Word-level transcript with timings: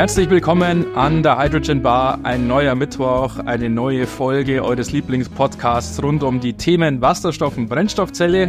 Herzlich 0.00 0.30
willkommen 0.30 0.96
an 0.96 1.22
der 1.22 1.38
Hydrogen 1.38 1.82
Bar. 1.82 2.20
Ein 2.22 2.46
neuer 2.46 2.74
Mittwoch, 2.74 3.38
eine 3.44 3.68
neue 3.68 4.06
Folge 4.06 4.64
eures 4.64 4.92
Lieblingspodcasts 4.92 6.02
rund 6.02 6.22
um 6.22 6.40
die 6.40 6.54
Themen 6.54 7.02
Wasserstoff 7.02 7.58
und 7.58 7.68
Brennstoffzelle. 7.68 8.46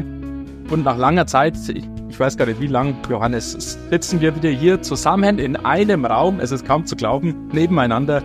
Und 0.70 0.86
nach 0.86 0.98
langer 0.98 1.28
Zeit, 1.28 1.58
ich 1.68 2.18
weiß 2.18 2.38
gar 2.38 2.46
nicht 2.46 2.62
wie 2.62 2.68
lang, 2.68 2.96
Johannes, 3.10 3.78
sitzen 3.90 4.22
wir 4.22 4.34
wieder 4.34 4.50
hier 4.50 4.82
zusammen 4.82 5.40
in 5.40 5.58
einem 5.58 6.06
Raum. 6.06 6.40
Es 6.40 6.52
ist 6.52 6.66
kaum 6.66 6.86
zu 6.86 6.96
glauben, 6.96 7.50
nebeneinander. 7.52 8.24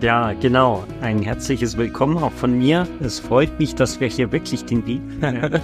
Ja, 0.00 0.32
genau. 0.32 0.84
Ein 1.02 1.20
herzliches 1.20 1.76
Willkommen 1.76 2.16
auch 2.16 2.32
von 2.32 2.56
mir. 2.56 2.88
Es 3.00 3.20
freut 3.20 3.58
mich, 3.58 3.74
dass 3.74 4.00
wir 4.00 4.08
hier 4.08 4.32
wirklich 4.32 4.64
den 4.64 4.86
Weg 4.86 5.02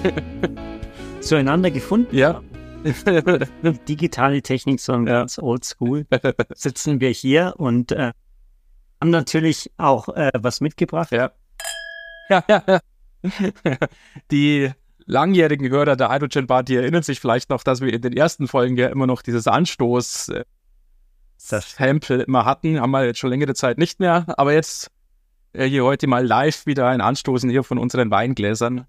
zueinander 1.21 1.71
gefunden 1.71 2.15
Ja, 2.15 2.43
digitale 3.89 4.43
Technik, 4.43 4.81
sondern 4.81 5.07
Ja. 5.07 5.21
ganz 5.21 5.39
oldschool, 5.39 6.07
sitzen 6.55 7.01
wir 7.01 7.11
hier 7.11 7.55
und 7.57 7.93
äh, 7.93 8.13
haben 9.01 9.11
natürlich 9.11 9.71
auch 9.77 10.09
äh, 10.11 10.31
was 10.39 10.61
mitgebracht. 10.61 11.11
ja. 11.13 11.33
Ja, 12.31 12.45
ja, 12.47 12.63
ja. 12.67 12.81
Die 14.31 14.71
langjährigen 15.07 15.71
Hörer 15.71 15.97
der 15.97 16.11
Hydrogen 16.11 16.47
Bar, 16.47 16.63
die 16.63 16.77
erinnern 16.77 17.03
sich 17.03 17.21
vielleicht 17.21 17.49
noch, 17.51 17.63
dass 17.63 17.81
wir 17.81 17.93
in 17.93 18.03
den 18.03 18.15
ersten 18.15 18.47
Folgen 18.47 18.77
ja 18.77 18.89
immer 18.89 19.07
noch 19.07 19.23
dieses 19.23 19.47
Anstoß 19.47 20.29
äh, 20.29 20.45
Sample 21.39 22.23
immer 22.23 22.45
hatten, 22.45 22.81
haben 22.81 22.91
wir 22.91 23.05
jetzt 23.07 23.19
schon 23.19 23.31
längere 23.31 23.55
Zeit 23.55 23.79
nicht 23.79 23.99
mehr, 24.01 24.27
aber 24.37 24.53
jetzt 24.53 24.91
äh, 25.55 25.65
hier 25.67 25.85
heute 25.85 26.07
mal 26.07 26.27
live 26.27 26.67
wieder 26.67 26.87
ein 26.89 27.01
Anstoßen 27.01 27.49
hier 27.49 27.65
von 27.65 27.79
unseren 27.79 28.11
Weingläsern. 28.11 28.87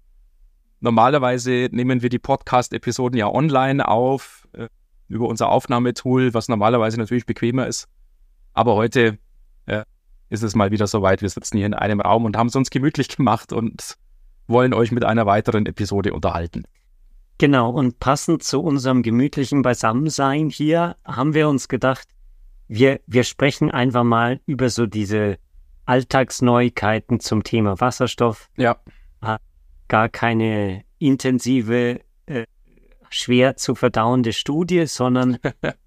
Normalerweise 0.80 1.68
nehmen 1.72 2.00
wir 2.00 2.08
die 2.08 2.18
Podcast-Episoden 2.18 3.18
ja 3.18 3.28
online 3.28 3.86
auf, 3.86 4.48
äh, 4.52 4.68
über 5.08 5.28
unser 5.28 5.50
Aufnahmetool, 5.50 6.32
was 6.32 6.48
normalerweise 6.48 6.98
natürlich 6.98 7.26
bequemer 7.26 7.66
ist. 7.66 7.86
Aber 8.54 8.76
heute 8.76 9.18
äh, 9.66 9.84
ist 10.30 10.42
es 10.42 10.54
mal 10.54 10.70
wieder 10.70 10.86
soweit. 10.86 11.20
Wir 11.20 11.28
sitzen 11.28 11.58
hier 11.58 11.66
in 11.66 11.74
einem 11.74 12.00
Raum 12.00 12.24
und 12.24 12.36
haben 12.36 12.46
es 12.46 12.56
uns 12.56 12.70
gemütlich 12.70 13.14
gemacht 13.14 13.52
und 13.52 13.98
wollen 14.46 14.72
euch 14.72 14.90
mit 14.90 15.04
einer 15.04 15.26
weiteren 15.26 15.66
Episode 15.66 16.14
unterhalten. 16.14 16.64
Genau, 17.36 17.70
und 17.70 18.00
passend 18.00 18.42
zu 18.42 18.60
unserem 18.62 19.02
gemütlichen 19.02 19.60
Beisammensein 19.60 20.48
hier 20.48 20.96
haben 21.04 21.34
wir 21.34 21.48
uns 21.48 21.68
gedacht, 21.68 22.08
wir, 22.68 23.00
wir 23.06 23.24
sprechen 23.24 23.70
einfach 23.70 24.04
mal 24.04 24.40
über 24.46 24.70
so 24.70 24.86
diese 24.86 25.38
Alltagsneuigkeiten 25.84 27.20
zum 27.20 27.42
Thema 27.42 27.80
Wasserstoff. 27.80 28.48
Ja, 28.56 28.76
Gar 29.90 30.08
keine 30.08 30.84
intensive, 31.00 31.98
äh, 32.26 32.46
schwer 33.08 33.56
zu 33.56 33.74
verdauende 33.74 34.32
Studie, 34.32 34.86
sondern 34.86 35.38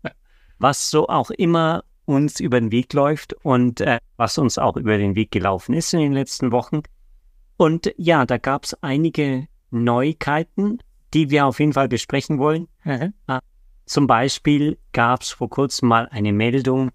was 0.59 0.90
so 0.90 1.08
auch 1.08 1.32
immer 1.32 1.86
uns 2.04 2.42
über 2.42 2.59
den 2.59 2.74
Weg 2.74 2.92
läuft 2.92 3.31
und 3.31 3.80
äh, 3.80 4.00
was 4.18 4.38
uns 4.38 4.58
auch 4.58 4.76
über 4.76 4.98
den 4.98 5.16
Weg 5.16 5.31
gelaufen 5.31 5.74
ist 5.74 5.94
in 5.94 6.02
den 6.02 6.12
letzten 6.12 6.52
Wochen. 6.52 6.81
Und 7.56 7.94
ja, 7.96 8.26
da 8.26 8.38
gab 8.38 8.66
es 8.66 8.74
einige 8.84 9.48
Neuigkeiten, 9.72 10.80
die 11.14 11.30
wir 11.30 11.46
auf 11.46 11.62
jeden 11.62 11.72
Fall 11.72 11.88
besprechen 11.88 12.40
wollen. 12.40 12.68
Zum 13.86 14.06
Beispiel 14.06 14.78
gab 14.92 15.22
es 15.22 15.30
vor 15.30 15.50
kurzem 15.50 15.88
mal 15.88 16.09
eine 16.09 16.34
Meldung 16.34 16.92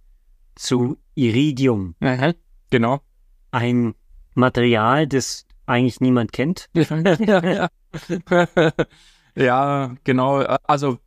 zu 0.57 0.99
Iridium, 1.15 1.95
genau. 2.69 3.01
ein 3.51 3.95
Material, 4.35 5.07
das 5.07 5.48
eigentlich 5.69 6.01
niemand 6.01 6.33
kennt. 6.33 6.69
ja, 6.75 7.69
ja, 9.35 9.95
genau. 10.05 10.37
Also 10.39 10.99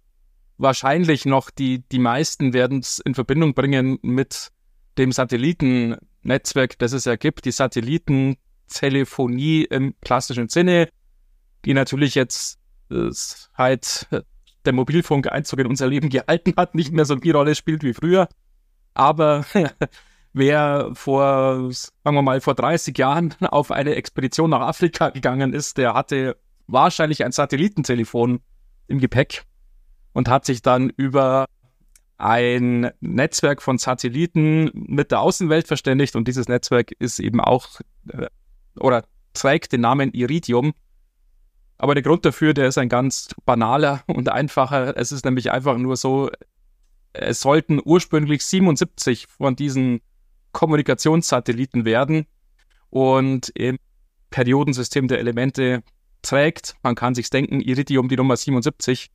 wahrscheinlich 0.57 1.25
noch 1.25 1.49
die, 1.49 1.83
die 1.91 1.99
meisten 1.99 2.53
werden 2.53 2.79
es 2.79 2.99
in 2.99 3.15
Verbindung 3.15 3.53
bringen 3.53 3.99
mit 4.01 4.49
dem 4.97 5.11
Satellitennetzwerk, 5.11 6.79
das 6.79 6.93
es 6.93 7.03
ja 7.05 7.15
gibt, 7.15 7.45
die 7.45 7.51
Satellitentelefonie 7.51 9.63
im 9.63 9.95
klassischen 10.01 10.49
Sinne, 10.49 10.89
die 11.65 11.73
natürlich 11.73 12.15
jetzt 12.15 12.59
seit 12.89 14.07
der 14.65 14.73
Mobilfunk 14.73 15.31
Einzug 15.31 15.59
in 15.59 15.67
unser 15.67 15.87
Leben 15.87 16.09
gehalten 16.09 16.55
hat, 16.57 16.75
nicht 16.75 16.91
mehr 16.91 17.05
so 17.05 17.15
die 17.15 17.31
Rolle 17.31 17.55
spielt 17.55 17.83
wie 17.83 17.93
früher. 17.93 18.27
Aber 18.93 19.45
wer 20.33 20.91
vor, 20.93 21.71
sagen 21.71 22.15
wir 22.15 22.21
mal, 22.21 22.41
vor 22.41 22.55
30 22.55 22.97
Jahren 22.97 23.33
auf 23.41 23.71
eine 23.71 23.95
Expedition 23.95 24.49
nach 24.51 24.61
Afrika 24.61 25.09
gegangen 25.09 25.53
ist, 25.53 25.77
der 25.77 25.93
hatte 25.93 26.37
wahrscheinlich 26.67 27.23
ein 27.25 27.31
Satellitentelefon 27.31 28.39
im 28.87 28.99
Gepäck 28.99 29.43
und 30.13 30.29
hat 30.29 30.45
sich 30.45 30.61
dann 30.61 30.89
über 30.89 31.45
ein 32.17 32.91
Netzwerk 32.99 33.61
von 33.61 33.77
Satelliten 33.77 34.69
mit 34.73 35.11
der 35.11 35.21
Außenwelt 35.21 35.67
verständigt 35.67 36.15
und 36.15 36.27
dieses 36.27 36.47
Netzwerk 36.47 36.91
ist 36.99 37.19
eben 37.19 37.41
auch 37.41 37.67
äh, 38.09 38.27
oder 38.79 39.05
trägt 39.33 39.71
den 39.71 39.81
Namen 39.81 40.13
Iridium. 40.13 40.73
Aber 41.77 41.95
der 41.95 42.03
Grund 42.03 42.23
dafür, 42.25 42.53
der 42.53 42.67
ist 42.67 42.77
ein 42.77 42.89
ganz 42.89 43.29
banaler 43.45 44.03
und 44.05 44.29
einfacher. 44.29 44.95
Es 44.95 45.11
ist 45.11 45.25
nämlich 45.25 45.51
einfach 45.51 45.77
nur 45.77 45.97
so, 45.97 46.29
es 47.13 47.41
sollten 47.41 47.81
ursprünglich 47.83 48.45
77 48.45 49.25
von 49.25 49.55
diesen 49.55 50.01
Kommunikationssatelliten 50.51 51.85
werden 51.85 52.25
und 52.89 53.49
im 53.49 53.77
Periodensystem 54.29 55.07
der 55.07 55.19
Elemente 55.19 55.83
trägt. 56.21 56.75
Man 56.83 56.95
kann 56.95 57.15
sich 57.15 57.29
denken, 57.29 57.61
Iridium 57.61 58.09
die 58.09 58.17
Nummer 58.17 58.37
77. 58.37 59.11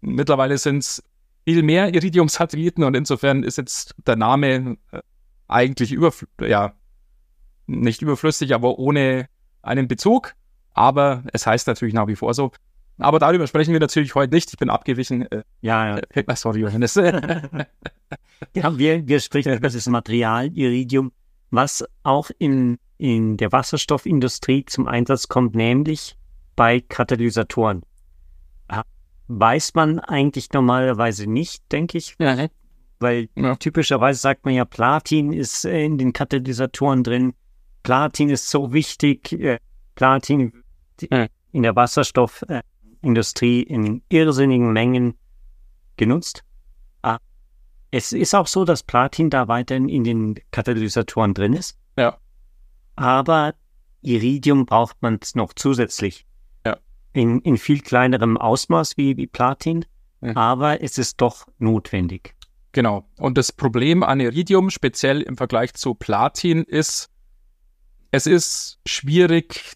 Mittlerweile 0.00 0.58
sind 0.58 0.78
es 0.78 1.02
viel 1.44 1.62
mehr 1.62 1.94
Iridium-Satelliten 1.94 2.84
und 2.84 2.94
insofern 2.94 3.42
ist 3.42 3.58
jetzt 3.58 3.94
der 4.06 4.16
Name 4.16 4.76
äh, 4.92 5.00
eigentlich 5.46 5.92
überfl 5.92 6.26
ja, 6.42 6.74
nicht 7.66 8.02
überflüssig, 8.02 8.54
aber 8.54 8.78
ohne 8.78 9.28
einen 9.62 9.88
Bezug. 9.88 10.34
Aber 10.72 11.24
es 11.32 11.46
heißt 11.46 11.66
natürlich 11.66 11.94
nach 11.94 12.06
wie 12.06 12.16
vor 12.16 12.34
so. 12.34 12.52
Aber 12.98 13.18
darüber 13.18 13.46
sprechen 13.46 13.72
wir 13.72 13.80
natürlich 13.80 14.14
heute 14.14 14.34
nicht. 14.34 14.50
Ich 14.52 14.58
bin 14.58 14.70
abgewichen. 14.70 15.22
Äh, 15.30 15.42
Ja, 15.60 15.96
ja. 15.98 16.02
äh, 16.14 16.36
sorry, 16.36 16.60
Johannes. 16.60 16.94
Ja, 18.54 18.78
wir, 18.78 19.06
wir 19.08 19.18
sprechen 19.20 19.52
über 19.52 19.68
das 19.68 19.86
Material 19.88 20.46
Iridium, 20.56 21.10
was 21.50 21.84
auch 22.04 22.30
in, 22.38 22.78
in 22.96 23.36
der 23.36 23.50
Wasserstoffindustrie 23.50 24.64
zum 24.64 24.86
Einsatz 24.86 25.26
kommt, 25.28 25.54
nämlich 25.56 26.16
bei 26.54 26.80
Katalysatoren. 26.80 27.82
Weiß 29.30 29.74
man 29.74 29.98
eigentlich 29.98 30.52
normalerweise 30.52 31.26
nicht, 31.28 31.62
denke 31.70 31.98
ich, 31.98 32.16
weil 33.00 33.28
Ja. 33.36 33.56
typischerweise 33.56 34.18
sagt 34.20 34.44
man 34.46 34.54
ja, 34.54 34.64
Platin 34.64 35.32
ist 35.34 35.64
äh, 35.66 35.84
in 35.84 35.98
den 35.98 36.12
Katalysatoren 36.14 37.04
drin. 37.04 37.34
Platin 37.82 38.30
ist 38.30 38.48
so 38.48 38.72
wichtig. 38.72 39.32
äh, 39.32 39.58
Platin 39.96 40.52
Ja. 41.10 41.26
in 41.52 41.62
der 41.62 41.76
Wasserstoffindustrie 43.02 43.62
in 43.62 44.02
irrsinnigen 44.08 44.72
Mengen 44.72 45.14
genutzt. 45.96 46.44
Ah, 47.02 47.18
Es 47.90 48.12
ist 48.12 48.34
auch 48.34 48.46
so, 48.46 48.64
dass 48.64 48.82
Platin 48.82 49.30
da 49.30 49.48
weiterhin 49.48 49.88
in 49.88 50.04
den 50.04 50.34
Katalysatoren 50.50 51.34
drin 51.34 51.54
ist. 51.54 51.78
Ja. 51.96 52.18
Aber 52.96 53.54
Iridium 54.02 54.66
braucht 54.66 54.96
man 55.00 55.18
noch 55.34 55.52
zusätzlich. 55.54 56.26
Ja. 56.66 56.78
In, 57.12 57.40
in 57.40 57.56
viel 57.56 57.80
kleinerem 57.80 58.36
Ausmaß 58.36 58.96
wie, 58.96 59.16
wie 59.16 59.26
Platin. 59.26 59.84
Ja. 60.20 60.36
Aber 60.36 60.82
es 60.82 60.98
ist 60.98 61.20
doch 61.20 61.46
notwendig. 61.58 62.34
Genau. 62.72 63.08
Und 63.18 63.38
das 63.38 63.50
Problem 63.52 64.02
an 64.02 64.20
Iridium, 64.20 64.70
speziell 64.70 65.22
im 65.22 65.36
Vergleich 65.36 65.74
zu 65.74 65.94
Platin, 65.94 66.64
ist, 66.64 67.08
es 68.10 68.26
ist 68.26 68.78
schwierig 68.86 69.74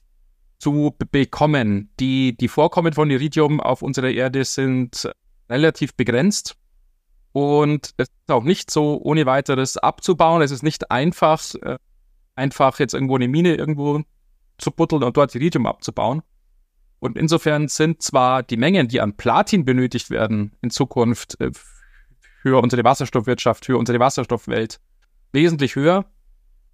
zu 0.63 0.95
be- 0.97 1.07
bekommen. 1.07 1.91
Die, 1.99 2.37
die 2.37 2.47
Vorkommen 2.47 2.93
von 2.93 3.11
Iridium 3.11 3.61
auf 3.61 3.83
unserer 3.83 4.11
Erde 4.11 4.45
sind 4.45 5.11
relativ 5.51 5.95
begrenzt. 5.97 6.57
Und 7.33 7.95
es 7.97 8.07
ist 8.07 8.31
auch 8.31 8.45
nicht 8.45 8.71
so 8.71 9.01
ohne 9.03 9.27
weiteres 9.27 9.77
abzubauen. 9.77 10.41
Es 10.41 10.53
ist 10.53 10.63
nicht 10.63 10.91
einfach, 10.93 11.43
äh, 11.63 11.79
einfach 12.37 12.79
jetzt 12.79 12.95
irgendwo 12.95 13.17
eine 13.17 13.27
Mine 13.27 13.57
irgendwo 13.57 14.03
zu 14.59 14.71
buddeln 14.71 15.03
und 15.03 15.17
dort 15.17 15.35
Iridium 15.35 15.67
abzubauen. 15.67 16.23
Und 17.01 17.19
insofern 17.19 17.67
sind 17.67 18.01
zwar 18.01 18.45
die 18.45 18.57
Mengen, 18.57 18.87
die 18.87 19.01
an 19.01 19.17
Platin 19.17 19.65
benötigt 19.65 20.11
werden, 20.11 20.53
in 20.63 20.71
Zukunft 20.71 21.41
äh, 21.41 21.51
für 22.43 22.63
unsere 22.63 22.85
Wasserstoffwirtschaft, 22.85 23.65
für 23.65 23.79
unsere 23.79 23.99
Wasserstoffwelt 23.99 24.79
wesentlich 25.33 25.75
höher. 25.75 26.05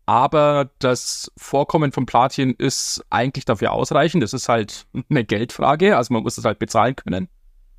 Aber 0.08 0.70
das 0.78 1.30
Vorkommen 1.36 1.92
von 1.92 2.06
Platin 2.06 2.54
ist 2.56 3.04
eigentlich 3.10 3.44
dafür 3.44 3.72
ausreichend. 3.72 4.22
Das 4.22 4.32
ist 4.32 4.48
halt 4.48 4.86
eine 5.10 5.22
Geldfrage, 5.22 5.98
also 5.98 6.14
man 6.14 6.22
muss 6.22 6.38
es 6.38 6.46
halt 6.46 6.58
bezahlen 6.58 6.96
können. 6.96 7.28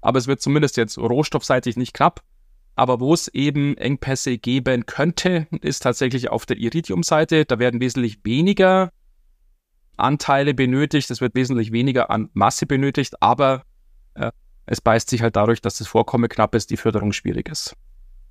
Aber 0.02 0.20
es 0.20 0.28
wird 0.28 0.40
zumindest 0.40 0.78
jetzt 0.78 1.00
rohstoffseitig 1.00 1.76
nicht 1.76 1.96
knapp. 1.96 2.22
Aber 2.76 3.00
wo 3.00 3.16
es 3.16 3.30
eben 3.30 3.76
Engpässe 3.78 4.38
geben 4.38 4.86
könnte, 4.86 5.48
ist 5.62 5.82
tatsächlich 5.82 6.30
auf 6.30 6.46
der 6.46 6.58
Iridium-Seite. 6.58 7.46
Da 7.46 7.58
werden 7.58 7.82
wesentlich 7.82 8.20
weniger 8.24 8.92
Anteile 9.98 10.54
benötigt, 10.54 11.10
es 11.10 11.22
wird 11.22 11.34
wesentlich 11.34 11.72
weniger 11.72 12.12
an 12.12 12.30
Masse 12.34 12.68
benötigt, 12.68 13.24
aber 13.24 13.64
äh, 14.14 14.32
es 14.68 14.82
beißt 14.82 15.10
sich 15.10 15.24
halt 15.24 15.36
dadurch, 15.36 15.62
dass 15.62 15.80
das 15.80 15.88
Vorkommen 15.88 16.30
knapp 16.30 16.54
ist, 16.54 16.70
die 16.70 16.78
Förderung 16.78 17.12
schwierig 17.12 17.50
ist. 17.50 17.76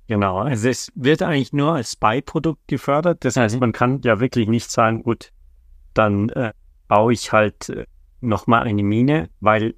Genau, 0.09 0.39
also 0.39 0.69
es 0.69 0.91
wird 0.95 1.21
eigentlich 1.21 1.53
nur 1.53 1.73
als 1.73 1.95
Beiprodukt 1.95 2.67
gefördert. 2.67 3.23
Das 3.23 3.37
heißt, 3.37 3.53
mhm. 3.53 3.59
man 3.59 3.71
kann 3.73 4.01
ja 4.01 4.19
wirklich 4.19 4.47
nicht 4.47 4.71
sagen, 4.71 5.03
gut, 5.03 5.31
dann 5.93 6.29
äh, 6.29 6.51
baue 6.87 7.13
ich 7.13 7.31
halt 7.31 7.69
äh, 7.69 7.85
nochmal 8.19 8.63
eine 8.63 8.81
Mine, 8.81 9.29
weil 9.39 9.75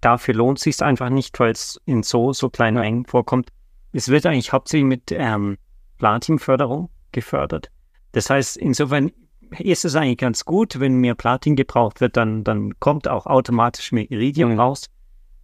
dafür 0.00 0.34
lohnt 0.34 0.58
sich 0.58 0.82
einfach 0.82 1.10
nicht, 1.10 1.38
weil 1.38 1.52
es 1.52 1.80
in 1.84 2.02
so, 2.02 2.32
so 2.32 2.50
kleinen 2.50 2.80
Mengen 2.80 3.06
vorkommt. 3.06 3.50
Es 3.92 4.08
wird 4.08 4.26
eigentlich 4.26 4.52
hauptsächlich 4.52 4.88
mit 4.88 5.12
ähm, 5.12 5.58
Platinförderung 5.98 6.90
gefördert. 7.12 7.70
Das 8.10 8.28
heißt, 8.28 8.56
insofern 8.56 9.12
ist 9.60 9.84
es 9.84 9.94
eigentlich 9.94 10.18
ganz 10.18 10.44
gut, 10.44 10.80
wenn 10.80 10.96
mehr 10.96 11.14
Platin 11.14 11.54
gebraucht 11.54 12.00
wird, 12.00 12.16
dann, 12.16 12.42
dann 12.42 12.80
kommt 12.80 13.06
auch 13.06 13.26
automatisch 13.26 13.92
mehr 13.92 14.10
Iridium 14.10 14.58
raus. 14.58 14.90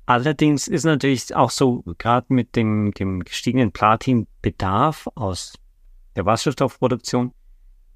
Allerdings 0.07 0.69
ist 0.69 0.85
natürlich 0.85 1.35
auch 1.35 1.51
so, 1.51 1.83
gerade 1.99 2.27
mit 2.31 2.57
dem, 2.57 2.93
dem 2.93 3.25
gestiegenen 3.25 3.73
Platinbedarf 3.73 5.09
aus 5.15 5.55
der 6.17 6.27
Wasserstoffproduktion, 6.27 7.33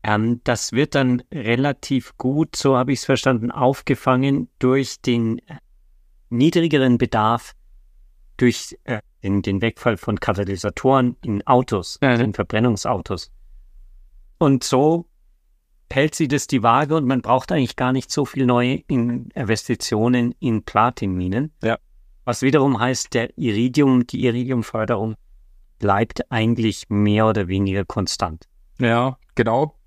ähm, 0.03 0.41
das 0.45 0.73
wird 0.73 0.95
dann 0.95 1.23
relativ 1.33 2.17
gut, 2.17 2.55
so 2.55 2.77
habe 2.77 2.93
ich 2.93 3.01
es 3.01 3.05
verstanden, 3.05 3.51
aufgefangen 3.51 4.49
durch 4.61 5.01
den 5.01 5.39
äh, 5.41 5.57
niedrigeren 6.31 6.97
Bedarf, 6.97 7.55
durch 8.37 8.79
äh, 8.85 9.01
den, 9.25 9.43
den, 9.43 9.61
Wegfall 9.61 9.97
von 9.97 10.21
Katalysatoren 10.21 11.17
in 11.25 11.45
Autos, 11.47 11.99
mhm. 12.01 12.21
in 12.21 12.35
Verbrennungsautos. 12.35 13.33
Und 14.39 14.63
so 14.63 15.07
hält 15.91 16.15
sie 16.15 16.29
das 16.29 16.47
die 16.47 16.63
Waage 16.63 16.95
und 16.95 17.07
man 17.07 17.23
braucht 17.23 17.51
eigentlich 17.51 17.77
gar 17.77 17.93
nicht 17.93 18.13
so 18.13 18.25
viel 18.25 18.47
neue 18.47 18.77
Investitionen 18.87 20.35
in 20.39 20.63
Platinminen. 20.63 21.53
Ja. 21.63 21.79
Was 22.27 22.43
wiederum 22.43 22.81
heißt, 22.81 23.15
der 23.15 23.39
Iridium, 23.39 24.05
die 24.05 24.25
Iridiumförderung 24.25 25.15
bleibt 25.79 26.31
eigentlich 26.33 26.87
mehr 26.89 27.29
oder 27.29 27.47
weniger 27.47 27.85
konstant. 27.85 28.49
Ja, 28.81 29.17
genau. 29.37 29.79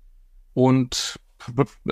Und 0.54 1.20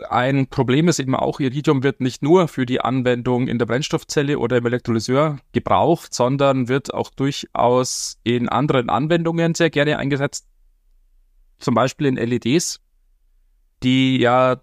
ein 0.09 0.47
Problem 0.47 0.89
ist 0.89 1.00
eben 1.00 1.15
auch, 1.15 1.39
Iridium 1.39 1.83
wird 1.83 2.00
nicht 2.00 2.23
nur 2.23 2.49
für 2.49 2.65
die 2.65 2.81
Anwendung 2.81 3.47
in 3.47 3.59
der 3.59 3.67
Brennstoffzelle 3.67 4.39
oder 4.39 4.56
im 4.56 4.65
Elektrolyseur 4.65 5.39
gebraucht, 5.53 6.15
sondern 6.15 6.67
wird 6.67 6.94
auch 6.94 7.11
durchaus 7.11 8.19
in 8.25 8.49
anderen 8.49 8.89
Anwendungen 8.89 9.55
sehr 9.55 9.69
gerne 9.69 9.99
eingesetzt. 9.99 10.47
Zum 11.59 11.75
Beispiel 11.75 12.06
in 12.06 12.17
LEDs, 12.17 12.81
die 13.83 14.17
ja 14.17 14.62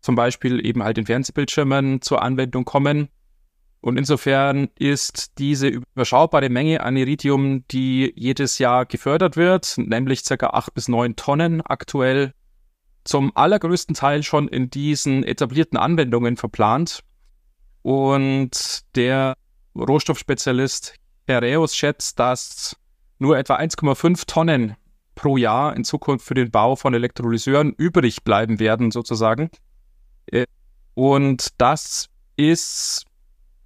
zum 0.00 0.16
Beispiel 0.16 0.66
eben 0.66 0.82
halt 0.82 0.98
in 0.98 1.06
Fernsehbildschirmen 1.06 2.02
zur 2.02 2.22
Anwendung 2.22 2.64
kommen 2.64 3.08
und 3.82 3.96
insofern 3.96 4.68
ist 4.78 5.38
diese 5.38 5.66
überschaubare 5.66 6.48
Menge 6.48 6.84
an 6.84 6.96
Iridium, 6.96 7.66
die 7.66 8.12
jedes 8.14 8.58
Jahr 8.58 8.86
gefördert 8.86 9.36
wird, 9.36 9.74
nämlich 9.76 10.24
ca. 10.24 10.46
8 10.46 10.72
bis 10.72 10.86
9 10.86 11.16
Tonnen 11.16 11.62
aktuell, 11.62 12.32
zum 13.02 13.36
allergrößten 13.36 13.96
Teil 13.96 14.22
schon 14.22 14.46
in 14.46 14.70
diesen 14.70 15.24
etablierten 15.24 15.76
Anwendungen 15.76 16.36
verplant. 16.36 17.00
Und 17.82 18.82
der 18.94 19.34
Rohstoffspezialist 19.74 20.94
Herreus 21.26 21.74
schätzt, 21.74 22.20
dass 22.20 22.76
nur 23.18 23.36
etwa 23.36 23.56
1,5 23.56 24.26
Tonnen 24.28 24.76
pro 25.16 25.36
Jahr 25.36 25.74
in 25.74 25.82
Zukunft 25.82 26.24
für 26.24 26.34
den 26.34 26.52
Bau 26.52 26.76
von 26.76 26.94
Elektrolyseuren 26.94 27.72
übrig 27.72 28.22
bleiben 28.22 28.60
werden, 28.60 28.92
sozusagen. 28.92 29.50
Äh, 30.26 30.46
und 30.94 31.48
das 31.58 32.08
ist 32.36 33.06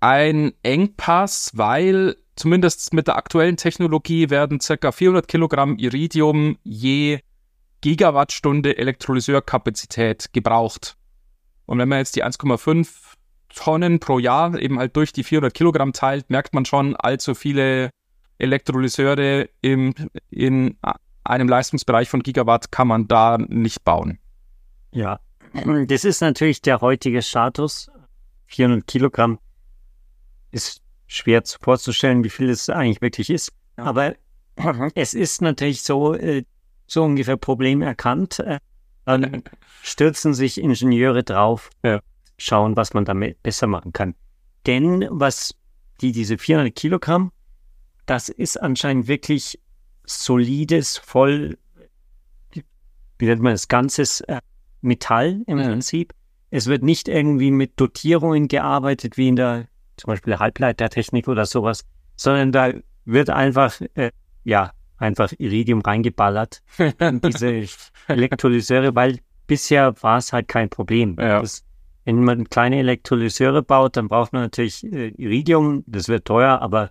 ein 0.01 0.53
Engpass, 0.63 1.53
weil 1.55 2.17
zumindest 2.37 2.93
mit 2.93 3.07
der 3.07 3.17
aktuellen 3.17 3.57
Technologie 3.57 4.31
werden 4.31 4.59
ca. 4.59 4.93
400 4.93 5.27
Kilogramm 5.27 5.77
Iridium 5.79 6.59
je 6.63 7.21
Gigawattstunde 7.81 8.77
Elektrolyseurkapazität 8.77 10.33
gebraucht. 10.33 10.97
Und 11.67 11.79
wenn 11.79 11.89
man 11.89 11.99
jetzt 11.99 12.17
die 12.17 12.25
1,5 12.25 12.89
Tonnen 13.55 14.01
pro 14.01 14.19
Jahr 14.19 14.59
eben 14.59 14.79
halt 14.79 14.97
durch 14.97 15.13
die 15.13 15.25
400 15.25 15.55
Kilogramm 15.55 15.93
teilt, 15.93 16.31
merkt 16.31 16.55
man 16.55 16.65
schon, 16.65 16.95
allzu 16.97 17.35
viele 17.35 17.91
Elektrolyseure 18.39 19.49
im, 19.63 19.95
in 20.31 20.77
einem 21.25 21.49
Leistungsbereich 21.49 22.09
von 22.09 22.23
Gigawatt 22.23 22.71
kann 22.71 22.89
man 22.89 23.09
da 23.09 23.39
nicht 23.39 23.85
bauen. 23.85 24.19
Ja, 24.93 25.21
das 25.87 26.05
ist 26.05 26.21
natürlich 26.21 26.61
der 26.61 26.81
heutige 26.81 27.23
Status. 27.23 27.91
400 28.47 28.87
Kilogramm 28.87 29.39
ist 30.57 30.83
schwer 31.07 31.43
vorzustellen, 31.61 32.25
wie 32.25 32.31
viel 32.31 32.51
es 32.51 32.69
eigentlich 32.69 33.01
wirklich 33.01 33.31
ist. 33.31 33.53
Aber 33.77 34.15
es 34.95 35.15
ist 35.15 35.43
natürlich 35.43 35.83
so, 35.83 36.15
äh, 36.15 36.45
so 36.87 37.05
ungefähr 37.05 37.37
Problem 37.37 37.83
erkannt. 37.83 38.41
Äh, 38.41 38.59
dann 39.05 39.45
stürzen 39.83 40.35
sich 40.35 40.59
Ingenieure 40.59 41.23
drauf, 41.23 41.71
schauen, 42.39 42.77
was 42.77 42.93
man 42.93 43.05
damit 43.05 43.41
besser 43.43 43.69
machen 43.69 43.93
kann. 43.93 44.15
Denn 44.67 45.07
was 45.11 45.55
die, 46.01 46.13
diese 46.13 46.39
400 46.39 46.75
Kilogramm, 46.75 47.31
das 48.07 48.29
ist 48.29 48.61
anscheinend 48.61 49.09
wirklich 49.09 49.61
solides, 50.05 50.99
voll, 50.99 51.59
wie 53.19 53.27
nennt 53.27 53.43
man 53.43 53.53
das, 53.53 53.69
ganzes 53.69 54.21
äh, 54.23 54.41
Metall 54.81 55.43
im. 55.47 55.59
Prinzip. 55.59 56.13
Es 56.51 56.67
wird 56.67 56.83
nicht 56.83 57.09
irgendwie 57.09 57.51
mit 57.51 57.79
Dotierungen 57.79 58.49
gearbeitet, 58.49 59.17
wie 59.17 59.29
in 59.29 59.37
der 59.37 59.67
zum 59.97 60.09
Beispiel 60.09 60.39
Halbleitertechnik 60.39 61.29
oder 61.29 61.47
sowas, 61.47 61.85
sondern 62.17 62.53
da 62.53 62.73
wird 63.05 63.31
einfach, 63.31 63.81
äh, 63.95 64.11
ja, 64.45 64.73
einfach 64.99 65.33
Iridium 65.39 65.81
reingeballert 65.81 66.63
in 66.99 67.21
diese 67.23 67.67
Elektrolyseure, 68.09 68.95
weil 68.95 69.19
bisher 69.47 69.95
war 70.03 70.19
es 70.19 70.33
halt 70.33 70.49
kein 70.49 70.69
Problem. 70.69 71.17
Ja. 71.19 71.41
Das, 71.41 71.65
wenn 72.05 72.23
man 72.25 72.49
kleine 72.49 72.79
Elektrolyseure 72.79 73.63
baut, 73.63 73.97
dann 73.97 74.09
braucht 74.09 74.33
man 74.33 74.43
natürlich 74.43 74.85
äh, 74.85 75.09
Iridium, 75.17 75.85
das 75.87 76.09
wird 76.09 76.25
teuer, 76.25 76.61
aber 76.61 76.91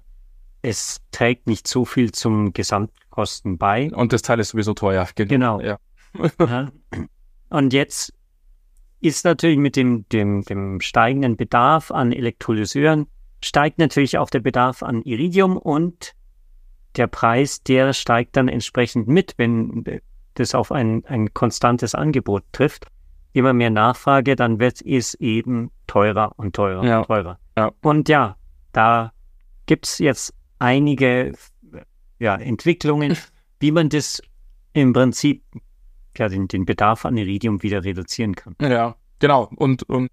es 0.62 1.00
trägt 1.12 1.48
nicht 1.48 1.68
so 1.68 1.86
viel 1.86 2.12
zum 2.12 2.52
Gesamtkosten 2.54 3.58
bei. 3.58 3.92
Und 3.94 4.14
das 4.14 4.24
Teil 4.24 4.40
ist 4.40 4.50
sowieso 4.50 4.74
teuer. 4.74 5.08
Genau. 5.16 5.62
Ja. 5.62 5.78
ja. 6.40 6.72
Und 7.50 7.72
jetzt 7.72 8.14
ist 9.06 9.24
natürlich 9.24 9.58
mit 9.58 9.76
dem, 9.76 10.08
dem, 10.10 10.42
dem 10.44 10.82
steigenden 10.82 11.38
Bedarf 11.38 11.92
an 11.92 12.12
Elektrolyseuren, 12.12 13.08
steigt 13.44 13.78
natürlich 13.78 14.18
auch 14.18 14.30
der 14.30 14.40
Bedarf 14.40 14.82
an 14.82 15.04
Iridium 15.04 15.58
und 15.58 16.16
der 16.96 17.08
Preis, 17.08 17.62
der 17.62 17.94
steigt 17.94 18.36
dann 18.36 18.48
entsprechend 18.48 19.08
mit, 19.08 19.36
wenn 19.38 19.84
das 20.34 20.56
auf 20.56 20.72
ein, 20.72 21.06
ein 21.06 21.34
konstantes 21.34 21.94
Angebot 21.94 22.44
trifft. 22.52 22.88
Immer 23.34 23.54
mehr 23.54 23.70
Nachfrage, 23.70 24.36
dann 24.36 24.60
wird 24.60 24.82
es 24.82 25.14
eben 25.16 25.72
teurer 25.88 26.32
und 26.38 26.56
teurer 26.56 26.84
ja. 26.86 27.00
und 27.00 27.08
teurer. 27.08 27.40
Ja. 27.58 27.72
Und 27.82 28.10
ja, 28.10 28.38
da 28.72 29.12
gibt 29.66 29.88
es 29.88 30.00
jetzt 30.00 30.34
einige 30.58 31.34
ja, 32.18 32.36
Entwicklungen, 32.36 33.18
wie 33.60 33.72
man 33.72 33.90
das 33.90 34.22
im 34.74 34.94
Prinzip 34.94 35.44
ja, 36.20 36.30
den, 36.30 36.48
den 36.48 36.66
Bedarf 36.66 37.06
an 37.06 37.18
Iridium 37.18 37.64
wieder 37.64 37.84
reduzieren 37.84 38.36
kann. 38.36 38.56
Ja, 38.62 38.96
genau. 39.20 39.50
Und, 39.56 39.84
und 39.84 40.10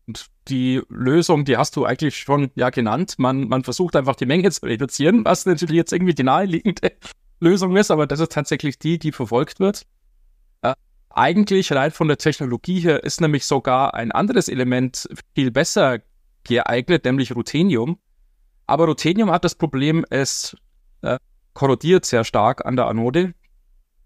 die 0.49 0.83
Lösung, 0.89 1.45
die 1.45 1.57
hast 1.57 1.77
du 1.77 1.85
eigentlich 1.85 2.17
schon 2.17 2.51
ja 2.55 2.71
genannt. 2.71 3.15
Man, 3.19 3.49
man 3.49 3.65
versucht 3.65 3.97
einfach 3.97 4.17
die 4.17 4.27
Menge 4.27 4.51
zu 4.51 4.67
reduzieren, 4.67 5.25
was 5.25 5.47
natürlich 5.47 5.77
jetzt 5.77 5.93
irgendwie 5.93 6.15
die 6.15 6.25
naheliegende 6.25 6.93
Lösung 7.41 7.77
ist, 7.77 7.91
aber 7.91 8.07
das 8.07 8.21
ist 8.21 8.33
tatsächlich 8.33 8.79
die, 8.79 8.99
die 8.99 9.13
verfolgt 9.13 9.59
wird. 9.61 9.83
Äh, 10.63 10.75
eigentlich 11.11 11.73
rein 11.73 11.91
von 11.91 12.09
der 12.09 12.19
Technologie 12.19 12.81
her 12.81 13.03
ist 13.03 13.21
nämlich 13.21 13.45
sogar 13.47 13.95
ein 13.95 14.13
anderes 14.13 14.49
Element 14.49 15.09
viel 15.35 15.51
besser 15.51 16.01
geeignet, 16.45 17.05
nämlich 17.05 17.35
Ruthenium. 17.35 17.99
Aber 18.67 18.87
Ruthenium 18.87 19.31
hat 19.31 19.45
das 19.45 19.57
Problem, 19.57 20.05
es 20.09 20.57
äh, 21.03 21.19
korrodiert 21.53 22.05
sehr 22.05 22.25
stark 22.25 22.65
an 22.65 22.77
der 22.77 22.87
Anode 22.87 23.35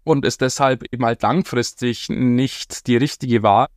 und 0.07 0.25
ist 0.25 0.39
deshalb 0.39 0.83
eben 0.93 1.05
halt 1.05 1.21
langfristig 1.21 2.07
nicht 2.07 2.87
die 2.87 2.95
richtige 2.95 3.43
Wahl. 3.43 3.67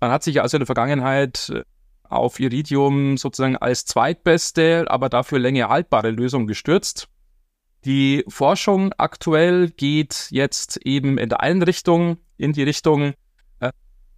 Man 0.00 0.10
hat 0.10 0.22
sich 0.22 0.40
also 0.40 0.56
in 0.56 0.60
der 0.60 0.66
Vergangenheit 0.66 1.50
äh, 1.50 1.64
auf 2.04 2.40
Iridium 2.40 3.18
sozusagen 3.18 3.56
als 3.56 3.84
zweitbeste, 3.84 4.86
aber 4.88 5.10
dafür 5.10 5.38
länger 5.38 5.68
haltbare 5.68 6.10
Lösung 6.10 6.46
gestürzt. 6.46 7.08
Die 7.84 8.24
Forschung 8.26 8.94
aktuell 8.96 9.68
geht 9.68 10.28
jetzt 10.30 10.78
eben 10.78 11.18
in 11.18 11.28
der 11.28 11.40
einen 11.40 11.62
Richtung, 11.62 12.16
in 12.38 12.54
die 12.54 12.62
Richtung 12.62 13.12
äh, 13.60 13.70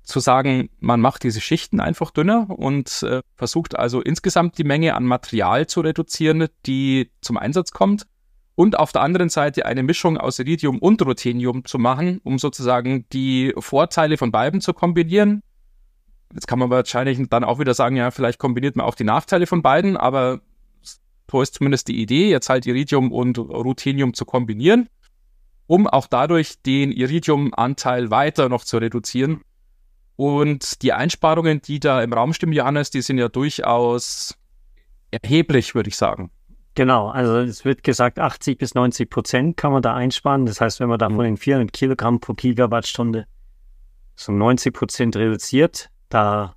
zu 0.04 0.20
sagen, 0.20 0.70
man 0.78 1.00
macht 1.00 1.24
diese 1.24 1.40
Schichten 1.40 1.80
einfach 1.80 2.12
dünner 2.12 2.46
und 2.50 3.02
äh, 3.02 3.20
versucht 3.34 3.76
also 3.76 4.00
insgesamt 4.00 4.58
die 4.58 4.64
Menge 4.64 4.94
an 4.94 5.04
Material 5.04 5.66
zu 5.66 5.80
reduzieren, 5.80 6.46
die 6.66 7.10
zum 7.20 7.36
Einsatz 7.36 7.72
kommt 7.72 8.06
und 8.60 8.78
auf 8.78 8.92
der 8.92 9.00
anderen 9.00 9.30
Seite 9.30 9.64
eine 9.64 9.82
Mischung 9.82 10.18
aus 10.18 10.38
Iridium 10.38 10.80
und 10.80 11.00
Ruthenium 11.00 11.64
zu 11.64 11.78
machen, 11.78 12.20
um 12.24 12.38
sozusagen 12.38 13.06
die 13.10 13.54
Vorteile 13.56 14.18
von 14.18 14.30
beiden 14.30 14.60
zu 14.60 14.74
kombinieren. 14.74 15.42
Jetzt 16.34 16.46
kann 16.46 16.58
man 16.58 16.68
wahrscheinlich 16.68 17.18
dann 17.30 17.42
auch 17.42 17.58
wieder 17.58 17.72
sagen, 17.72 17.96
ja, 17.96 18.10
vielleicht 18.10 18.38
kombiniert 18.38 18.76
man 18.76 18.84
auch 18.84 18.96
die 18.96 19.04
Nachteile 19.04 19.46
von 19.46 19.62
beiden, 19.62 19.96
aber 19.96 20.42
so 21.30 21.40
ist 21.40 21.54
zumindest 21.54 21.88
die 21.88 22.02
Idee, 22.02 22.28
jetzt 22.28 22.50
halt 22.50 22.66
Iridium 22.66 23.12
und 23.12 23.38
Ruthenium 23.38 24.12
zu 24.12 24.26
kombinieren. 24.26 24.90
um 25.70 25.86
auch 25.86 26.08
dadurch 26.08 26.60
den 26.62 26.90
Iridiumanteil 26.90 28.10
weiter 28.10 28.48
noch 28.48 28.64
zu 28.64 28.78
reduzieren. 28.78 29.42
Und 30.16 30.82
die 30.82 30.92
Einsparungen, 30.92 31.62
die 31.62 31.78
da 31.78 32.02
im 32.02 32.12
Raum 32.12 32.32
stimmen, 32.32 32.52
Johannes, 32.52 32.90
die 32.90 33.02
sind 33.02 33.18
ja 33.18 33.28
durchaus 33.28 34.36
erheblich, 35.12 35.76
würde 35.76 35.88
ich 35.88 35.96
sagen. 35.96 36.32
Genau, 36.74 37.08
also 37.08 37.38
es 37.38 37.64
wird 37.64 37.82
gesagt, 37.82 38.18
80 38.18 38.58
bis 38.58 38.74
90 38.74 39.10
Prozent 39.10 39.56
kann 39.56 39.72
man 39.72 39.82
da 39.82 39.94
einsparen. 39.94 40.46
Das 40.46 40.60
heißt, 40.60 40.80
wenn 40.80 40.88
man 40.88 40.98
da 40.98 41.08
von 41.10 41.24
den 41.24 41.36
400 41.36 41.72
Kilogramm 41.72 42.20
pro 42.20 42.34
Gigawattstunde 42.34 43.26
so 44.14 44.32
90 44.32 44.72
Prozent 44.72 45.16
reduziert, 45.16 45.90
da 46.08 46.54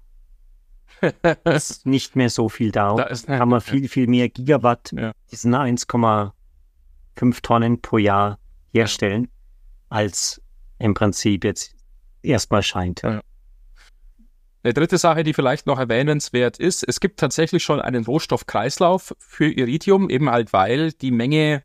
ist 1.46 1.86
nicht 1.86 2.16
mehr 2.16 2.30
so 2.30 2.50
viel 2.50 2.72
da. 2.72 2.96
Da 2.96 3.04
ist, 3.04 3.28
kann 3.28 3.50
man 3.50 3.62
viel, 3.62 3.88
viel 3.88 4.08
mehr 4.08 4.30
Gigawatt, 4.30 4.92
ja. 4.92 5.14
diesen 5.32 5.56
1,5 5.56 7.42
Tonnen 7.42 7.82
pro 7.82 7.98
Jahr 7.98 8.40
herstellen, 8.72 9.30
als 9.90 10.42
im 10.80 10.94
Prinzip 10.94 11.44
jetzt 11.44 11.76
erstmal 12.22 12.64
scheint. 12.64 13.02
Ja. 13.02 13.22
Eine 14.64 14.74
dritte 14.74 14.98
Sache, 14.98 15.24
die 15.24 15.34
vielleicht 15.34 15.68
noch 15.68 15.78
erwähnenswert 15.78 16.58
ist, 16.58 16.88
es 16.88 17.02
gibt 17.02 17.20
tatsächlich 17.20 17.64
schon 17.64 17.82
einen 17.82 18.06
Rohstoffkreislauf 18.06 19.14
für 19.20 19.52
Iridium, 19.52 20.10
eben 20.10 20.30
halt 20.30 20.54
weil 20.54 20.94
die 20.94 21.12
Menge, 21.12 21.64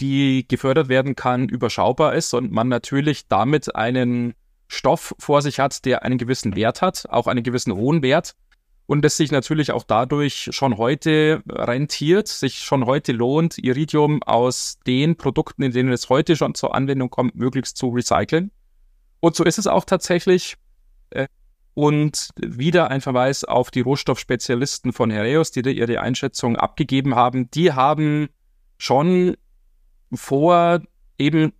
die 0.00 0.46
gefördert 0.46 0.88
werden 0.88 1.16
kann, 1.16 1.48
überschaubar 1.48 2.14
ist 2.14 2.34
und 2.34 2.52
man 2.52 2.68
natürlich 2.68 3.26
damit 3.26 3.74
einen 3.74 4.34
Stoff 4.68 5.16
vor 5.18 5.42
sich 5.42 5.58
hat, 5.58 5.84
der 5.84 6.04
einen 6.04 6.16
gewissen 6.16 6.54
Wert 6.54 6.80
hat, 6.80 7.06
auch 7.10 7.26
einen 7.26 7.42
gewissen 7.42 7.74
hohen 7.74 8.02
Wert 8.02 8.36
und 8.86 9.04
es 9.04 9.16
sich 9.16 9.32
natürlich 9.32 9.72
auch 9.72 9.82
dadurch 9.82 10.50
schon 10.52 10.78
heute 10.78 11.42
rentiert, 11.48 12.28
sich 12.28 12.60
schon 12.60 12.86
heute 12.86 13.10
lohnt, 13.10 13.58
Iridium 13.58 14.22
aus 14.22 14.78
den 14.86 15.16
Produkten, 15.16 15.64
in 15.64 15.72
denen 15.72 15.90
es 15.90 16.08
heute 16.08 16.36
schon 16.36 16.54
zur 16.54 16.72
Anwendung 16.72 17.10
kommt, 17.10 17.34
möglichst 17.34 17.76
zu 17.76 17.88
recyceln. 17.88 18.52
Und 19.18 19.34
so 19.34 19.42
ist 19.42 19.58
es 19.58 19.66
auch 19.66 19.84
tatsächlich. 19.84 20.56
Und 21.78 22.30
wieder 22.34 22.90
ein 22.90 23.00
Verweis 23.00 23.44
auf 23.44 23.70
die 23.70 23.82
Rohstoffspezialisten 23.82 24.92
von 24.92 25.12
Hereus, 25.12 25.52
die 25.52 25.62
da 25.62 25.70
ihre 25.70 26.00
Einschätzung 26.00 26.56
abgegeben 26.56 27.14
haben. 27.14 27.52
Die 27.52 27.72
haben 27.72 28.30
schon 28.78 29.36
vor, 30.12 30.82
eben 31.18 31.52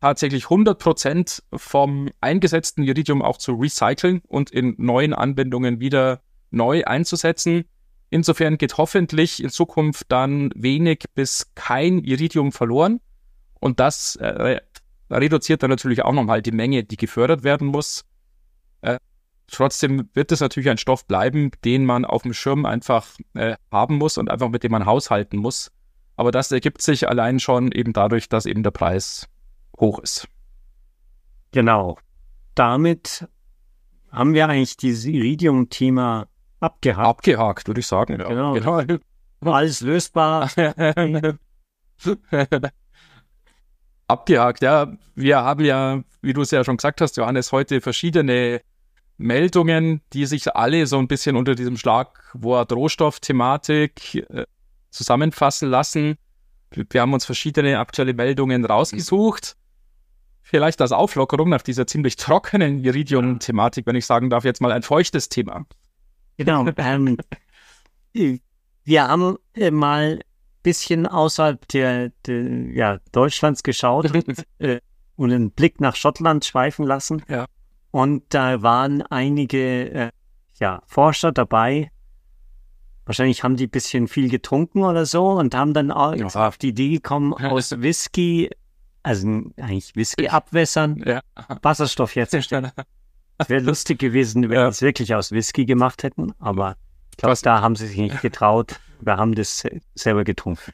tatsächlich 0.00 0.44
100 0.44 0.78
Prozent 0.78 1.42
vom 1.54 2.08
eingesetzten 2.22 2.84
Iridium 2.84 3.20
auch 3.20 3.36
zu 3.36 3.52
recyceln 3.52 4.22
und 4.26 4.50
in 4.50 4.76
neuen 4.78 5.12
Anwendungen 5.12 5.78
wieder 5.78 6.22
neu 6.50 6.84
einzusetzen. 6.86 7.66
Insofern 8.08 8.56
geht 8.56 8.78
hoffentlich 8.78 9.42
in 9.42 9.50
Zukunft 9.50 10.06
dann 10.08 10.52
wenig 10.54 11.04
bis 11.14 11.52
kein 11.54 11.98
Iridium 11.98 12.52
verloren. 12.52 13.02
Und 13.60 13.78
das 13.78 14.16
äh, 14.16 14.62
reduziert 15.10 15.62
dann 15.62 15.68
natürlich 15.68 16.02
auch 16.02 16.14
nochmal 16.14 16.40
die 16.40 16.50
Menge, 16.50 16.82
die 16.82 16.96
gefördert 16.96 17.42
werden 17.42 17.66
muss. 17.66 18.06
Äh, 18.80 18.98
trotzdem 19.50 20.08
wird 20.14 20.32
es 20.32 20.40
natürlich 20.40 20.70
ein 20.70 20.78
Stoff 20.78 21.06
bleiben, 21.06 21.50
den 21.64 21.84
man 21.84 22.04
auf 22.04 22.22
dem 22.22 22.32
Schirm 22.32 22.66
einfach 22.66 23.06
äh, 23.34 23.56
haben 23.70 23.98
muss 23.98 24.18
und 24.18 24.30
einfach 24.30 24.48
mit 24.48 24.62
dem 24.62 24.72
man 24.72 24.86
haushalten 24.86 25.38
muss. 25.38 25.70
Aber 26.16 26.30
das 26.30 26.52
ergibt 26.52 26.82
sich 26.82 27.08
allein 27.08 27.40
schon 27.40 27.72
eben 27.72 27.92
dadurch, 27.92 28.28
dass 28.28 28.46
eben 28.46 28.62
der 28.62 28.70
Preis 28.70 29.26
hoch 29.78 29.98
ist. 30.00 30.28
Genau. 31.52 31.98
Damit 32.54 33.26
haben 34.10 34.34
wir 34.34 34.48
eigentlich 34.48 34.76
dieses 34.76 35.04
Iridium-Thema 35.04 36.26
Abgehakt. 36.60 37.08
Abgehakt, 37.08 37.68
würde 37.68 37.80
ich 37.80 37.86
sagen. 37.86 38.20
Ja. 38.20 38.28
Genau. 38.28 38.52
genau. 38.52 38.98
Alles 39.40 39.80
lösbar. 39.80 40.50
Abgehakt, 44.06 44.62
ja. 44.62 44.92
Wir 45.14 45.38
haben 45.38 45.64
ja, 45.64 46.02
wie 46.20 46.34
du 46.34 46.42
es 46.42 46.50
ja 46.50 46.62
schon 46.64 46.76
gesagt 46.76 47.00
hast, 47.00 47.16
Johannes, 47.16 47.52
heute 47.52 47.80
verschiedene 47.80 48.60
Meldungen, 49.20 50.00
die 50.12 50.26
sich 50.26 50.54
alle 50.54 50.86
so 50.86 50.98
ein 50.98 51.06
bisschen 51.06 51.36
unter 51.36 51.54
diesem 51.54 51.76
Schlagwort 51.76 52.72
Rohstoffthematik 52.72 54.14
äh, 54.14 54.46
zusammenfassen 54.90 55.68
lassen. 55.68 56.16
Wir 56.72 57.00
haben 57.00 57.12
uns 57.12 57.24
verschiedene 57.24 57.78
aktuelle 57.78 58.14
Meldungen 58.14 58.64
rausgesucht. 58.64 59.56
Vielleicht 60.42 60.80
als 60.80 60.92
Auflockerung 60.92 61.48
nach 61.48 61.62
dieser 61.62 61.86
ziemlich 61.86 62.16
trockenen 62.16 62.82
Iridium-Thematik, 62.82 63.86
wenn 63.86 63.96
ich 63.96 64.06
sagen 64.06 64.30
darf, 64.30 64.44
jetzt 64.44 64.60
mal 64.60 64.72
ein 64.72 64.82
feuchtes 64.82 65.28
Thema. 65.28 65.66
Genau. 66.36 66.66
Ähm, 68.12 68.40
wir 68.82 69.06
haben 69.06 69.36
äh, 69.54 69.70
mal 69.70 70.14
ein 70.14 70.20
bisschen 70.64 71.06
außerhalb 71.06 71.68
der, 71.68 72.10
der 72.26 72.72
ja, 72.72 72.98
Deutschlands 73.12 73.62
geschaut 73.62 74.10
äh, 74.58 74.80
und 75.14 75.30
einen 75.30 75.52
Blick 75.52 75.80
nach 75.80 75.94
Schottland 75.94 76.44
schweifen 76.44 76.84
lassen. 76.84 77.22
Ja. 77.28 77.46
Und 77.90 78.22
da 78.30 78.62
waren 78.62 79.02
einige 79.02 79.90
äh, 79.90 80.10
ja, 80.58 80.82
Forscher 80.86 81.32
dabei. 81.32 81.90
Wahrscheinlich 83.06 83.42
haben 83.42 83.56
die 83.56 83.66
ein 83.66 83.70
bisschen 83.70 84.06
viel 84.06 84.28
getrunken 84.28 84.84
oder 84.84 85.06
so 85.06 85.30
und 85.30 85.54
haben 85.54 85.74
dann 85.74 85.90
auch 85.90 86.14
ja. 86.14 86.26
auf 86.26 86.58
die 86.58 86.68
Idee 86.68 86.90
gekommen, 86.90 87.32
aus 87.32 87.72
Whisky, 87.80 88.50
also 89.02 89.26
eigentlich 89.56 89.96
Whisky 89.96 90.28
abwässern, 90.28 91.02
ja. 91.04 91.20
Wasserstoff 91.62 92.14
herzustellen. 92.14 92.70
Es 93.38 93.48
wäre 93.48 93.62
lustig 93.62 93.98
gewesen, 93.98 94.48
wenn 94.50 94.58
ja. 94.58 94.70
sie 94.70 94.76
es 94.76 94.82
wirklich 94.82 95.14
aus 95.14 95.32
Whisky 95.32 95.64
gemacht 95.64 96.02
hätten, 96.02 96.32
aber 96.38 96.76
ich 97.10 97.16
glaube, 97.16 97.36
da 97.42 97.62
haben 97.62 97.74
sie 97.74 97.86
sich 97.86 97.96
nicht 97.96 98.20
getraut. 98.20 98.78
Wir 99.00 99.16
haben 99.16 99.34
das 99.34 99.64
selber 99.94 100.24
getrunken. 100.24 100.72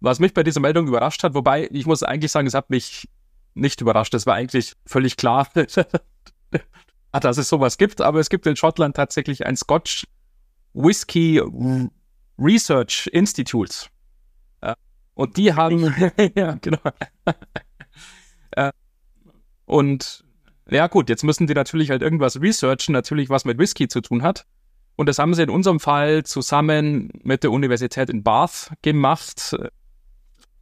Was 0.00 0.18
mich 0.18 0.32
bei 0.32 0.42
dieser 0.42 0.60
Meldung 0.60 0.86
überrascht 0.86 1.24
hat, 1.24 1.34
wobei 1.34 1.68
ich 1.72 1.86
muss 1.86 2.02
eigentlich 2.02 2.30
sagen, 2.30 2.46
es 2.46 2.54
hat 2.54 2.70
mich 2.70 3.08
nicht 3.54 3.80
überrascht. 3.80 4.14
Es 4.14 4.26
war 4.26 4.34
eigentlich 4.34 4.74
völlig 4.86 5.16
klar, 5.16 5.48
dass 7.12 7.38
es 7.38 7.48
sowas 7.48 7.78
gibt, 7.78 8.00
aber 8.00 8.20
es 8.20 8.30
gibt 8.30 8.46
in 8.46 8.56
Schottland 8.56 8.96
tatsächlich 8.96 9.46
ein 9.46 9.56
Scotch 9.56 10.06
Whisky 10.72 11.42
Research 12.38 13.08
Institute. 13.12 13.88
Und 15.14 15.36
die 15.36 15.52
haben, 15.52 15.94
ja, 16.34 16.56
genau. 16.62 16.78
Und 19.66 20.24
ja 20.70 20.86
gut, 20.86 21.08
jetzt 21.08 21.24
müssen 21.24 21.46
die 21.46 21.52
natürlich 21.52 21.90
halt 21.90 22.00
irgendwas 22.00 22.40
researchen, 22.40 22.92
natürlich 22.92 23.28
was 23.28 23.44
mit 23.44 23.58
Whisky 23.58 23.86
zu 23.88 24.00
tun 24.00 24.22
hat. 24.22 24.46
Und 24.96 25.08
das 25.08 25.18
haben 25.18 25.34
sie 25.34 25.42
in 25.42 25.50
unserem 25.50 25.78
Fall 25.78 26.24
zusammen 26.24 27.10
mit 27.22 27.42
der 27.42 27.50
Universität 27.50 28.08
in 28.08 28.22
Bath 28.22 28.72
gemacht, 28.82 29.56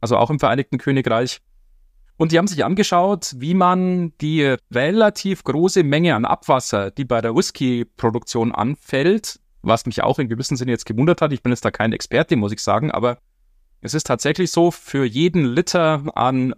also 0.01 0.17
auch 0.17 0.29
im 0.29 0.39
Vereinigten 0.39 0.77
Königreich. 0.77 1.39
Und 2.19 2.33
die 2.33 2.37
haben 2.37 2.47
sich 2.47 2.65
angeschaut, 2.65 3.33
wie 3.37 3.53
man 3.53 4.11
die 4.19 4.57
relativ 4.73 5.45
große 5.45 5.83
Menge 5.83 6.15
an 6.15 6.25
Abwasser, 6.25 6.91
die 6.91 7.05
bei 7.05 7.21
der 7.21 7.33
Whisky-Produktion 7.33 8.51
anfällt, 8.51 9.39
was 9.61 9.85
mich 9.85 10.03
auch 10.03 10.19
in 10.19 10.27
gewissem 10.27 10.57
Sinne 10.57 10.71
jetzt 10.71 10.85
gewundert 10.85 11.21
hat, 11.21 11.31
ich 11.31 11.41
bin 11.41 11.53
jetzt 11.53 11.63
da 11.63 11.71
kein 11.71 11.93
Experte, 11.93 12.35
muss 12.35 12.51
ich 12.51 12.61
sagen, 12.61 12.91
aber 12.91 13.19
es 13.79 13.93
ist 13.93 14.05
tatsächlich 14.05 14.51
so, 14.51 14.69
für 14.69 15.05
jeden 15.05 15.45
Liter 15.45 16.03
an 16.13 16.53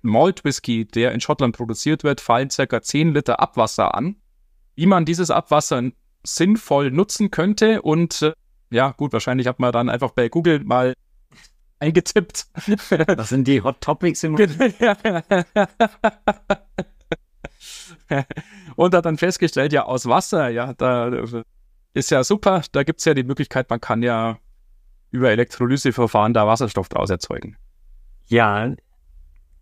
Malt 0.00 0.42
Whisky, 0.44 0.86
der 0.86 1.12
in 1.12 1.20
Schottland 1.20 1.54
produziert 1.54 2.02
wird, 2.02 2.22
fallen 2.22 2.48
circa 2.48 2.80
10 2.80 3.12
Liter 3.12 3.40
Abwasser 3.40 3.94
an. 3.94 4.16
Wie 4.74 4.86
man 4.86 5.04
dieses 5.04 5.30
Abwasser 5.30 5.82
sinnvoll 6.24 6.90
nutzen 6.92 7.30
könnte 7.30 7.82
und 7.82 8.22
äh, 8.22 8.32
ja, 8.70 8.92
gut, 8.92 9.12
wahrscheinlich 9.12 9.48
hat 9.48 9.60
man 9.60 9.70
dann 9.70 9.90
einfach 9.90 10.12
bei 10.12 10.30
Google 10.30 10.64
mal 10.64 10.94
eingetippt. 11.80 12.46
Das 13.16 13.28
sind 13.28 13.46
die 13.48 13.62
Hot 13.62 13.80
Topics 13.80 14.22
im 14.24 14.34
Und 18.76 18.94
hat 18.94 19.04
dann 19.04 19.18
festgestellt, 19.18 19.72
ja, 19.72 19.84
aus 19.84 20.06
Wasser, 20.06 20.48
ja, 20.48 20.72
da 20.74 21.10
ist 21.94 22.10
ja 22.10 22.24
super, 22.24 22.62
da 22.72 22.82
gibt 22.82 23.00
es 23.00 23.04
ja 23.04 23.14
die 23.14 23.24
Möglichkeit, 23.24 23.68
man 23.70 23.80
kann 23.80 24.02
ja 24.02 24.38
über 25.10 25.30
Elektrolyseverfahren 25.30 26.34
da 26.34 26.46
Wasserstoff 26.46 26.88
draus 26.88 27.10
erzeugen. 27.10 27.56
Ja, 28.26 28.74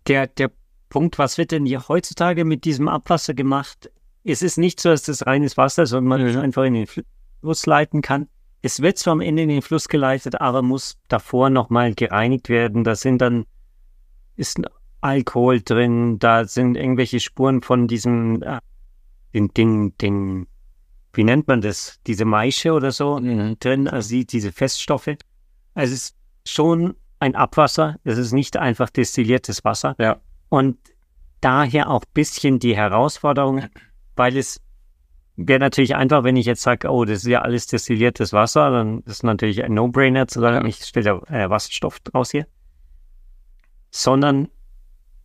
der, 0.06 0.26
der 0.26 0.50
Punkt, 0.88 1.18
was 1.18 1.38
wird 1.38 1.50
denn 1.50 1.66
hier 1.66 1.88
heutzutage 1.88 2.44
mit 2.44 2.64
diesem 2.64 2.88
Abwasser 2.88 3.34
gemacht? 3.34 3.90
Es 4.24 4.42
ist 4.42 4.58
nicht 4.58 4.80
so, 4.80 4.90
dass 4.90 5.02
das 5.02 5.26
reines 5.26 5.56
Wasser, 5.56 5.86
sondern 5.86 6.08
man 6.08 6.20
es 6.26 6.36
einfach 6.36 6.64
in 6.64 6.74
den 6.74 6.86
Fluss 6.86 7.66
leiten 7.66 8.02
kann. 8.02 8.28
Es 8.66 8.82
wird 8.82 8.98
zwar 8.98 9.12
am 9.12 9.20
Ende 9.20 9.44
in 9.44 9.48
den 9.48 9.62
Fluss 9.62 9.86
geleitet, 9.86 10.40
aber 10.40 10.60
muss 10.60 10.98
davor 11.06 11.50
nochmal 11.50 11.94
gereinigt 11.94 12.48
werden. 12.48 12.82
Da 12.82 12.96
sind 12.96 13.22
dann, 13.22 13.46
ist 14.34 14.60
Alkohol 15.00 15.60
drin, 15.60 16.18
da 16.18 16.46
sind 16.46 16.76
irgendwelche 16.76 17.20
Spuren 17.20 17.62
von 17.62 17.86
diesem, 17.86 18.42
äh, 18.42 18.58
den, 19.32 19.54
den, 19.54 19.96
den, 19.98 20.48
wie 21.12 21.22
nennt 21.22 21.46
man 21.46 21.60
das? 21.60 22.00
Diese 22.08 22.24
Maische 22.24 22.72
oder 22.72 22.90
so 22.90 23.20
mhm. 23.20 23.56
drin, 23.60 23.86
also 23.86 24.08
die, 24.08 24.26
diese 24.26 24.50
Feststoffe. 24.50 25.14
Also 25.74 25.94
es 25.94 26.10
ist 26.10 26.16
schon 26.44 26.96
ein 27.20 27.36
Abwasser. 27.36 27.94
Es 28.02 28.18
ist 28.18 28.32
nicht 28.32 28.56
einfach 28.56 28.90
destilliertes 28.90 29.64
Wasser. 29.64 29.94
Ja. 30.00 30.20
Und 30.48 30.76
daher 31.40 31.88
auch 31.88 32.02
ein 32.02 32.12
bisschen 32.14 32.58
die 32.58 32.74
Herausforderung, 32.74 33.66
weil 34.16 34.36
es 34.36 34.60
wäre 35.36 35.60
natürlich 35.60 35.94
einfach, 35.94 36.24
wenn 36.24 36.36
ich 36.36 36.46
jetzt 36.46 36.62
sage, 36.62 36.88
oh, 36.88 37.04
das 37.04 37.18
ist 37.18 37.26
ja 37.26 37.42
alles 37.42 37.66
destilliertes 37.66 38.32
Wasser, 38.32 38.70
dann 38.70 39.00
ist 39.00 39.22
natürlich 39.22 39.62
ein 39.62 39.74
No-Brainer 39.74 40.26
zu 40.28 40.40
sagen, 40.40 40.62
ja. 40.62 40.68
ich 40.68 40.84
stelle 40.84 41.22
äh, 41.28 41.48
Wasserstoff 41.48 42.00
draus 42.00 42.30
hier. 42.30 42.46
Sondern 43.90 44.48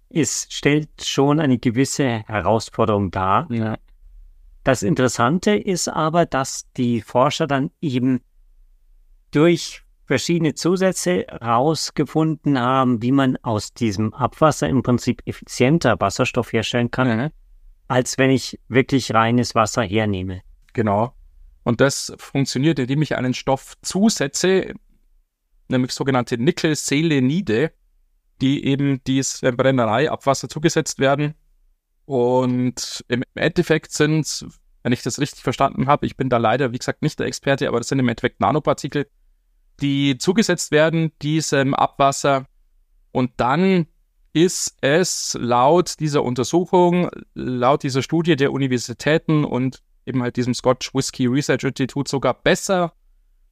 es 0.10 0.48
stellt 0.50 0.90
schon 1.04 1.40
eine 1.40 1.58
gewisse 1.58 2.24
Herausforderung 2.28 3.12
dar. 3.12 3.48
Ja. 3.52 3.78
Das 4.64 4.84
Interessante 4.84 5.56
ist 5.56 5.88
aber, 5.88 6.26
dass 6.26 6.70
die 6.74 7.02
Forscher 7.02 7.48
dann 7.48 7.72
eben 7.82 8.22
durch 9.32 9.84
verschiedene 10.06 10.54
Zusätze 10.54 11.26
herausgefunden 11.30 12.60
haben, 12.60 13.02
wie 13.02 13.14
man 13.14 13.38
aus 13.38 13.74
diesem 13.74 14.14
Abwasser 14.14 14.68
im 14.68 14.84
Prinzip 14.84 15.22
effizienter 15.26 16.00
Wasserstoff 16.00 16.52
herstellen 16.52 16.92
kann, 16.92 17.08
Mhm. 17.18 17.32
Als 17.92 18.18
wenn 18.18 18.30
ich 18.30 18.58
wirklich 18.70 19.14
reines 19.14 19.54
Wasser 19.54 19.84
hernehme. 19.84 20.44
Genau. 20.72 21.14
Und 21.64 21.82
das 21.82 22.14
funktioniert, 22.18 22.80
indem 22.80 23.02
ich 23.02 23.18
einen 23.18 23.34
Stoff 23.34 23.76
zusetze, 23.82 24.76
nämlich 25.68 25.92
sogenannte 25.92 26.38
Nickelselenide, 26.38 27.74
die 28.40 28.64
eben 28.64 29.04
dieser 29.04 29.52
Brennerei 29.52 30.10
Abwasser 30.10 30.48
zugesetzt 30.48 31.00
werden. 31.00 31.34
Und 32.06 33.04
im 33.10 33.24
Endeffekt 33.36 33.92
sind, 33.92 34.46
wenn 34.84 34.94
ich 34.94 35.04
das 35.04 35.20
richtig 35.20 35.44
verstanden 35.44 35.88
habe, 35.88 36.06
ich 36.06 36.16
bin 36.16 36.30
da 36.30 36.38
leider, 36.38 36.72
wie 36.72 36.78
gesagt, 36.78 37.02
nicht 37.02 37.20
der 37.20 37.28
Experte, 37.28 37.68
aber 37.68 37.80
das 37.80 37.90
sind 37.90 38.00
im 38.00 38.08
Endeffekt 38.08 38.40
Nanopartikel, 38.40 39.06
die 39.82 40.18
zugesetzt 40.18 40.72
werden, 40.72 41.12
diesem 41.22 41.74
Abwasser. 41.74 42.46
Und 43.12 43.32
dann 43.36 43.88
ist 44.34 44.78
es 44.82 45.38
laut 45.40 46.00
dieser 46.00 46.24
Untersuchung, 46.24 47.10
laut 47.34 47.84
dieser 47.84 48.02
Studie 48.02 48.36
der 48.36 48.52
Universitäten 48.52 49.44
und 49.44 49.82
eben 50.06 50.22
halt 50.22 50.38
diesem 50.38 50.54
Scotch 50.54 50.94
Whisky 50.94 51.28
Research 51.28 51.64
Institute 51.64 52.10
sogar 52.10 52.34
besser 52.34 52.94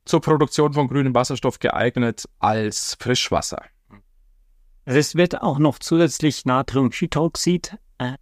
zur 0.06 0.22
Produktion 0.22 0.74
von 0.74 0.88
grünem 0.88 1.14
Wasserstoff 1.14 1.60
geeignet 1.60 2.26
als 2.40 2.98
Frischwasser. 3.00 3.62
Also 4.86 5.00
es 5.00 5.16
wird 5.16 5.42
auch 5.42 5.60
noch 5.60 5.78
zusätzlich 5.80 6.46
Natriumhydroxid 6.46 7.78
äh, 8.00 8.14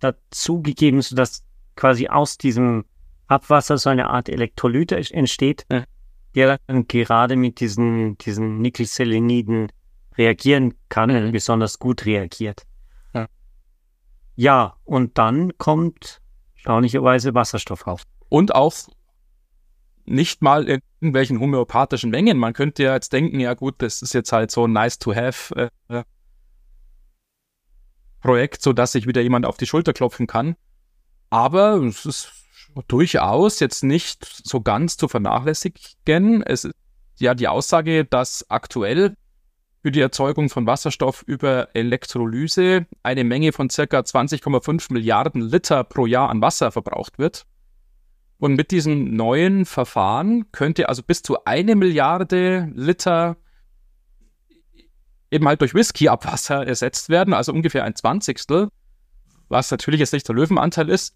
dazugegeben, 0.00 1.02
sodass 1.02 1.44
quasi 1.76 2.08
aus 2.08 2.38
diesem 2.38 2.84
Abwasser 3.28 3.78
so 3.78 3.90
eine 3.90 4.08
Art 4.10 4.28
Elektrolyt 4.28 4.92
entsteht, 4.92 5.66
Ja. 5.70 5.84
der 6.34 6.58
dann 6.66 6.88
gerade 6.88 7.36
mit 7.36 7.60
diesen, 7.60 8.18
diesen 8.18 8.60
Nickelseleniden 8.60 9.70
reagieren 10.18 10.74
kann 10.88 11.10
Mhm. 11.10 11.32
besonders 11.32 11.78
gut 11.78 12.06
reagiert. 12.06 12.66
Ja. 13.14 13.26
Ja, 14.34 14.76
und 14.84 15.18
dann 15.18 15.56
kommt 15.58 16.20
erstaunlicherweise 16.54 17.34
Wasserstoff 17.34 17.86
raus. 17.86 18.02
Und 18.28 18.54
auch 18.54 18.72
nicht 20.04 20.42
mal 20.42 20.68
in 20.68 20.80
irgendwelchen 21.00 21.40
homöopathischen 21.40 22.10
Mengen. 22.10 22.38
Man 22.38 22.52
könnte 22.52 22.82
ja 22.84 22.94
jetzt 22.94 23.12
denken, 23.12 23.40
ja 23.40 23.54
gut, 23.54 23.76
das 23.78 24.02
ist 24.02 24.14
jetzt 24.14 24.32
halt 24.32 24.50
so 24.50 24.66
ein 24.66 24.72
nice 24.72 24.98
to 24.98 25.14
have 25.14 25.70
äh, 25.88 26.02
Projekt, 28.20 28.62
so 28.62 28.72
dass 28.72 28.92
sich 28.92 29.06
wieder 29.06 29.20
jemand 29.20 29.46
auf 29.46 29.56
die 29.56 29.66
Schulter 29.66 29.92
klopfen 29.92 30.26
kann. 30.26 30.56
Aber 31.30 31.74
es 31.82 32.06
ist 32.06 32.32
durchaus 32.88 33.60
jetzt 33.60 33.84
nicht 33.84 34.24
so 34.24 34.60
ganz 34.60 34.96
zu 34.96 35.08
vernachlässigen. 35.08 36.42
Es 36.42 36.64
ist 36.64 36.74
ja 37.18 37.34
die 37.34 37.48
Aussage, 37.48 38.04
dass 38.04 38.48
aktuell 38.50 39.16
für 39.86 39.92
die 39.92 40.00
Erzeugung 40.00 40.48
von 40.48 40.66
Wasserstoff 40.66 41.22
über 41.28 41.68
Elektrolyse 41.72 42.86
eine 43.04 43.22
Menge 43.22 43.52
von 43.52 43.70
circa 43.70 44.00
20,5 44.00 44.92
Milliarden 44.92 45.40
Liter 45.40 45.84
pro 45.84 46.06
Jahr 46.06 46.28
an 46.28 46.42
Wasser 46.42 46.72
verbraucht 46.72 47.20
wird. 47.20 47.46
Und 48.38 48.56
mit 48.56 48.72
diesem 48.72 49.14
neuen 49.14 49.64
Verfahren 49.64 50.50
könnte 50.50 50.88
also 50.88 51.04
bis 51.04 51.22
zu 51.22 51.44
eine 51.44 51.76
Milliarde 51.76 52.68
Liter 52.74 53.36
eben 55.30 55.46
halt 55.46 55.60
durch 55.60 55.72
Whisky-Abwasser 55.72 56.66
ersetzt 56.66 57.08
werden, 57.08 57.32
also 57.32 57.52
ungefähr 57.52 57.84
ein 57.84 57.94
Zwanzigstel, 57.94 58.70
was 59.48 59.70
natürlich 59.70 60.00
jetzt 60.00 60.12
nicht 60.12 60.26
der 60.26 60.34
Löwenanteil 60.34 60.88
ist, 60.88 61.14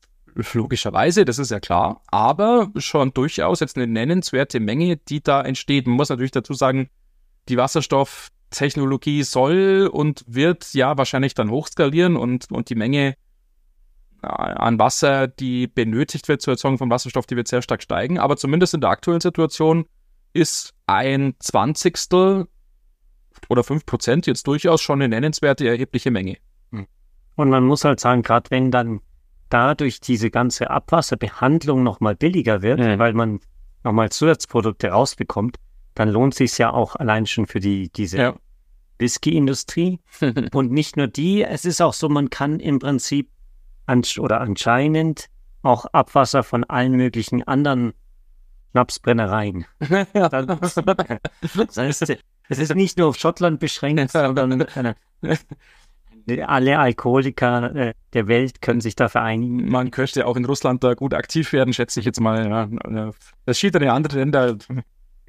logischerweise, 0.53 1.25
das 1.25 1.41
ist 1.41 1.51
ja 1.51 1.59
klar, 1.59 2.03
aber 2.07 2.71
schon 2.77 3.13
durchaus 3.15 3.59
jetzt 3.59 3.77
eine 3.77 3.89
nennenswerte 3.89 4.61
Menge, 4.61 4.97
die 4.97 5.25
da 5.25 5.43
entsteht. 5.43 5.89
Man 5.89 5.97
muss 5.97 6.09
natürlich 6.09 6.31
dazu 6.31 6.55
sagen, 6.55 6.89
die 7.49 7.57
Wasserstofftechnologie 8.51 9.23
soll 9.23 9.89
und 9.93 10.25
wird 10.27 10.73
ja 10.75 10.97
wahrscheinlich 10.99 11.35
dann 11.35 11.51
hochskalieren 11.51 12.17
und, 12.17 12.51
und 12.51 12.69
die 12.69 12.75
Menge 12.75 13.15
an 14.23 14.79
Wasser, 14.79 15.29
die 15.29 15.67
benötigt 15.67 16.29
wird 16.29 16.43
zur 16.43 16.53
Erzeugung 16.53 16.77
von 16.77 16.91
Wasserstoff, 16.91 17.27
die 17.27 17.37
wird 17.37 17.49
sehr 17.49 17.63
stark 17.63 17.83
steigen. 17.83 18.19
Aber 18.19 18.37
zumindest 18.37 18.75
in 18.75 18.83
der 18.83 18.91
aktuellen 18.91 19.21
Situation 19.21 19.87
ist 20.35 20.75
ein 20.87 21.35
Zwanzigstel 21.39 22.47
oder 23.49 23.65
fünf 23.65 23.87
Prozent 23.87 24.27
jetzt 24.27 24.47
durchaus 24.47 24.83
schon 24.83 25.01
eine 25.01 25.09
nennenswerte, 25.09 25.67
erhebliche 25.67 26.11
Menge. 26.11 26.37
Und 27.37 27.49
man 27.49 27.65
muss 27.65 27.85
halt 27.85 28.01
sagen, 28.01 28.21
gerade 28.21 28.51
wenn 28.51 28.71
dann 28.71 29.01
dadurch 29.49 30.01
diese 30.01 30.31
ganze 30.31 30.69
Abwasserbehandlung 30.69 31.83
nochmal 31.83 32.15
billiger 32.15 32.61
wird, 32.61 32.79
Mhm. 32.81 32.99
weil 32.99 33.15
man 33.15 33.41
nochmal 33.83 34.11
Zusatzprodukte 34.11 34.89
rausbekommt, 34.89 35.57
dann 36.01 36.09
lohnt 36.09 36.35
sich 36.35 36.57
ja 36.57 36.73
auch 36.73 36.97
allein 36.97 37.27
schon 37.27 37.47
für 37.47 37.61
die, 37.61 37.91
diese 37.91 38.17
Ja. 38.17 38.35
Whisky-Industrie. 38.99 40.01
Und 40.55 40.73
nicht 40.73 40.97
nur 40.97 41.09
die, 41.09 41.43
es 41.45 41.67
ist 41.67 41.83
auch 41.83 41.93
so, 41.93 42.09
man 42.09 42.31
kann 42.31 42.59
im 42.59 42.79
Prinzip 42.79 43.29
ansch 43.85 44.19
oder 44.19 44.41
anscheinend 44.41 45.27
auch 45.61 45.85
Abwasser 45.93 46.43
von 46.43 46.65
allen 46.65 46.93
möglichen 46.93 47.47
anderen 47.47 47.93
Schnapsbrennereien. 48.71 49.67
Dann, 50.15 50.47
das 50.59 51.77
heißt, 51.77 52.17
es 52.49 52.59
ist 52.59 52.75
nicht 52.75 52.97
nur 52.97 53.09
auf 53.09 53.17
Schottland 53.17 53.61
beschränkt, 53.61 54.11
sondern 54.13 54.63
äh, 55.21 56.43
alle 56.47 56.79
Alkoholiker 56.79 57.77
äh, 57.77 57.95
der 58.15 58.27
Welt 58.27 58.63
können 58.63 58.81
sich 58.81 58.97
da 58.97 59.11
vereinigen. 59.11 59.69
Man 59.69 59.91
könnte 59.91 60.27
auch 60.27 60.37
in 60.37 60.47
Russland 60.47 60.83
da 60.83 60.95
gut 60.95 61.13
aktiv 61.13 61.53
werden, 61.53 61.75
schätze 61.75 62.01
ich 62.01 62.07
jetzt 62.07 62.21
mal. 62.21 62.49
Ja. 62.91 63.11
Das 63.45 63.59
steht 63.59 63.75
in 63.75 63.83
den 63.83 63.91
anderen 63.91 64.19
Ländern. 64.19 64.59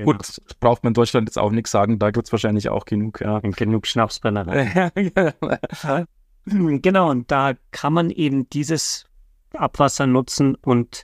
Genau. 0.06 0.18
Gut, 0.18 0.42
braucht 0.60 0.84
man 0.84 0.92
in 0.92 0.94
Deutschland 0.96 1.28
jetzt 1.30 1.38
auch 1.38 1.52
nichts 1.52 1.72
sagen, 1.72 2.00
da 2.00 2.12
gibt 2.12 2.28
es 2.28 2.32
wahrscheinlich 2.32 2.70
auch 2.70 2.86
genug. 2.86 3.22
Ja. 3.22 3.38
Und 3.38 3.56
genug 3.58 3.88
Schnapsbrennereien. 3.88 4.92
Genau, 6.82 7.12
und 7.12 7.30
da 7.30 7.54
kann 7.70 7.94
man 7.94 8.10
eben 8.10 8.50
dieses 8.50 9.06
Abwasser 9.54 10.08
nutzen 10.08 10.56
und 10.56 11.04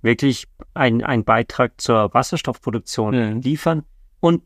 wirklich 0.00 0.46
ein- 0.72 1.04
einen 1.04 1.24
Beitrag 1.24 1.78
zur 1.78 2.14
Wasserstoffproduktion 2.14 3.34
Mhm. 3.34 3.40
liefern 3.42 3.84
und 4.20 4.42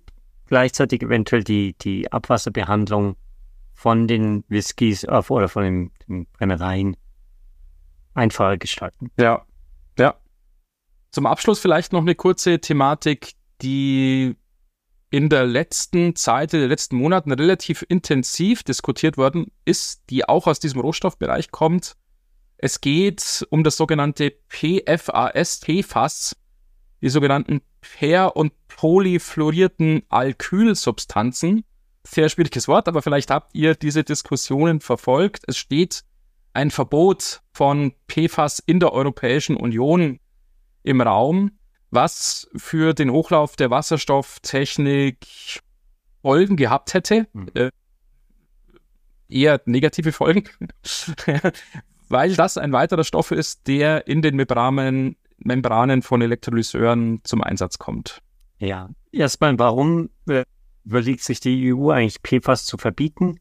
gleichzeitig 0.47 1.03
eventuell 1.03 1.45
die, 1.45 1.75
die 1.79 2.11
Abwasserbehandlung 2.11 3.15
von 3.75 4.09
den 4.09 4.43
Whiskys 4.49 5.05
äh, 5.05 5.23
oder 5.29 5.49
von 5.49 5.63
den, 5.63 5.91
den 6.09 6.27
Brennereien 6.27 6.97
einfacher 8.15 8.57
gestalten. 8.57 9.11
Ja, 9.19 9.45
ja. 9.99 10.17
Zum 11.13 11.27
Abschluss 11.27 11.61
vielleicht 11.61 11.93
noch 11.93 12.01
eine 12.01 12.15
kurze 12.17 12.59
Thematik, 12.61 13.33
die 13.63 14.37
in 15.11 15.29
der 15.29 15.45
letzten 15.45 16.17
Zeit, 16.17 16.55
in 16.55 16.61
den 16.61 16.71
letzten 16.71 16.97
Monaten 16.97 17.33
relativ 17.33 17.85
intensiv 17.89 18.63
diskutiert 18.63 19.19
worden 19.19 19.53
ist, 19.65 20.03
die 20.09 20.27
auch 20.27 20.47
aus 20.47 20.59
diesem 20.59 20.81
Rohstoffbereich 20.81 21.51
kommt. 21.51 21.97
Es 22.57 22.81
geht 22.81 23.47
um 23.51 23.63
das 23.63 23.77
sogenannte 23.77 24.33
PFAS, 24.49 25.61
PFAS, 25.61 26.37
die 27.03 27.11
sogenannten 27.11 27.61
per- 27.83 28.37
und 28.37 28.53
polyfluorierten 28.69 30.03
Alkylsubstanzen. 30.09 31.65
Sehr 32.05 32.31
schwieriges 32.31 32.67
Wort, 32.67 32.89
aber 32.89 33.03
vielleicht 33.03 33.31
habt 33.31 33.55
ihr 33.55 33.75
diese 33.75 34.05
Diskussionen 34.05 34.81
verfolgt. 34.81 35.43
Es 35.47 35.59
steht 35.59 36.05
ein 36.55 36.71
Verbot 36.71 37.43
von 37.53 37.93
PFAS 38.09 38.61
in 38.61 38.81
der 38.81 38.93
Europäischen 38.93 39.57
Union 39.57 40.21
im 40.85 41.01
Raum, 41.01 41.59
was 41.93 42.49
für 42.57 42.95
den 42.95 43.11
Hochlauf 43.11 43.55
der 43.55 43.71
Wasserstofftechnik 43.71 45.19
Folgen 46.23 46.57
gehabt 46.57 46.95
hätte. 46.95 47.27
Mhm. 47.33 47.49
Äh, 47.55 47.71
eher 49.29 49.61
negative 49.67 50.13
Folgen, 50.13 50.45
weil 52.09 52.35
das 52.35 52.59
ein 52.59 52.73
weiterer 52.73 53.05
Stoff 53.05 53.31
ist, 53.31 53.67
der 53.67 54.07
in 54.07 54.23
den 54.23 54.37
Membranen, 54.37 55.17
Membranen 55.39 56.03
von 56.03 56.23
Elektrolyseuren 56.23 57.21
zum 57.25 57.43
Einsatz 57.43 57.79
kommt. 57.79 58.21
Ja, 58.59 58.91
erstmal, 59.11 59.59
warum 59.59 60.11
äh, 60.29 60.45
überlegt 60.85 61.23
sich 61.23 61.41
die 61.41 61.75
EU 61.75 61.91
eigentlich 61.91 62.23
PFAS 62.23 62.65
zu 62.65 62.79
verbieten? 62.79 63.39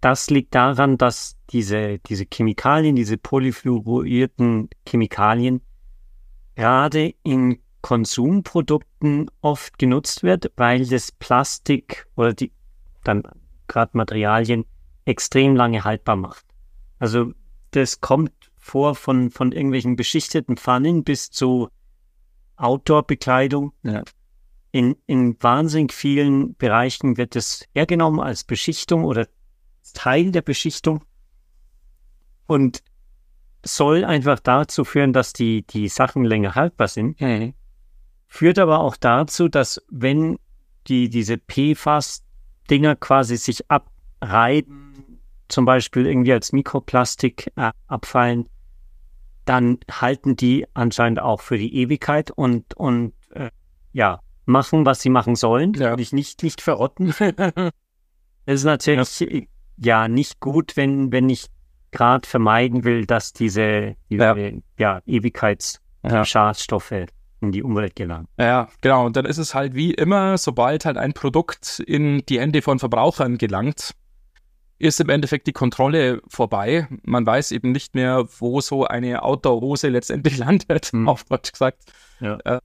Das 0.00 0.28
liegt 0.28 0.54
daran, 0.54 0.98
dass 0.98 1.36
diese, 1.50 1.98
diese 1.98 2.24
Chemikalien, 2.32 2.96
diese 2.96 3.16
polyfluorierten 3.16 4.68
Chemikalien, 4.86 5.62
gerade 6.54 7.14
in 7.22 7.58
Konsumprodukten 7.82 9.30
oft 9.40 9.78
genutzt 9.78 10.22
wird, 10.22 10.50
weil 10.56 10.86
das 10.86 11.12
Plastik 11.12 12.06
oder 12.16 12.32
die 12.32 12.52
dann 13.02 13.22
gerade 13.66 13.96
Materialien 13.96 14.64
extrem 15.04 15.54
lange 15.54 15.84
haltbar 15.84 16.16
macht. 16.16 16.46
Also 16.98 17.32
das 17.72 18.00
kommt 18.00 18.32
vor 18.56 18.94
von, 18.94 19.30
von 19.30 19.52
irgendwelchen 19.52 19.96
beschichteten 19.96 20.56
Pfannen 20.56 21.04
bis 21.04 21.30
zu 21.30 21.68
Outdoor-Bekleidung. 22.56 23.72
Ja. 23.82 24.02
In, 24.70 24.96
in 25.06 25.36
wahnsinnig 25.42 25.92
vielen 25.92 26.54
Bereichen 26.56 27.16
wird 27.16 27.36
es 27.36 27.66
hergenommen 27.74 28.20
als 28.20 28.44
Beschichtung 28.44 29.04
oder 29.04 29.28
Teil 29.92 30.32
der 30.32 30.42
Beschichtung 30.42 31.04
und 32.46 32.82
soll 33.64 34.04
einfach 34.04 34.38
dazu 34.40 34.84
führen, 34.84 35.12
dass 35.12 35.32
die, 35.32 35.62
die 35.66 35.88
Sachen 35.88 36.24
länger 36.24 36.54
haltbar 36.54 36.88
sind. 36.88 37.20
Mhm. 37.20 37.54
Führt 38.28 38.58
aber 38.58 38.80
auch 38.80 38.96
dazu, 38.96 39.48
dass 39.48 39.80
wenn 39.90 40.38
die, 40.86 41.08
diese 41.08 41.38
PFAS-Dinger 41.38 42.96
quasi 42.96 43.36
sich 43.36 43.64
abreiben, 43.70 45.20
zum 45.48 45.64
Beispiel 45.64 46.06
irgendwie 46.06 46.32
als 46.32 46.52
Mikroplastik 46.52 47.52
äh, 47.56 47.70
abfallen, 47.86 48.48
dann 49.44 49.78
halten 49.90 50.36
die 50.36 50.66
anscheinend 50.74 51.20
auch 51.20 51.40
für 51.40 51.58
die 51.58 51.74
Ewigkeit 51.76 52.30
und, 52.30 52.74
und 52.74 53.12
äh, 53.30 53.50
ja, 53.92 54.20
machen, 54.46 54.86
was 54.86 55.00
sie 55.00 55.10
machen 55.10 55.36
sollen, 55.36 55.74
Ja. 55.74 55.90
nämlich 55.90 56.12
nicht, 56.12 56.42
nicht 56.42 56.60
verrotten. 56.60 57.14
Es 58.46 58.60
ist 58.60 58.64
natürlich 58.64 59.48
ja. 59.78 60.02
ja 60.02 60.08
nicht 60.08 60.38
gut, 60.38 60.76
wenn, 60.76 61.12
wenn 61.12 61.30
ich 61.30 61.46
gerade 61.94 62.28
vermeiden 62.28 62.84
will, 62.84 63.06
dass 63.06 63.32
diese, 63.32 63.96
diese 64.10 64.22
Ja. 64.24 64.36
ja. 64.78 65.00
Ewigkeitsschadstoffe 65.06 66.92
in 67.40 67.52
die 67.52 67.62
Umwelt 67.62 67.96
gelangen. 67.96 68.28
Ja, 68.38 68.68
genau. 68.80 69.06
Und 69.06 69.16
dann 69.16 69.24
ist 69.26 69.38
es 69.38 69.54
halt 69.54 69.74
wie 69.74 69.92
immer, 69.94 70.36
sobald 70.38 70.84
halt 70.84 70.96
ein 70.96 71.12
Produkt 71.12 71.80
in 71.86 72.24
die 72.26 72.40
Hände 72.40 72.62
von 72.62 72.78
Verbrauchern 72.78 73.38
gelangt, 73.38 73.92
ist 74.78 75.00
im 75.00 75.08
Endeffekt 75.08 75.46
die 75.46 75.52
Kontrolle 75.52 76.20
vorbei. 76.28 76.88
Man 77.02 77.24
weiß 77.24 77.52
eben 77.52 77.72
nicht 77.72 77.94
mehr, 77.94 78.24
wo 78.38 78.60
so 78.60 78.86
eine 78.86 79.22
Outdoor-Hose 79.22 79.88
letztendlich 79.88 80.36
landet, 80.38 80.86
Hm. 80.92 81.08
auf 81.08 81.24
Deutsch 81.24 81.52
gesagt. 81.52 81.84
Ja. 82.20 82.38
Äh, 82.44 82.60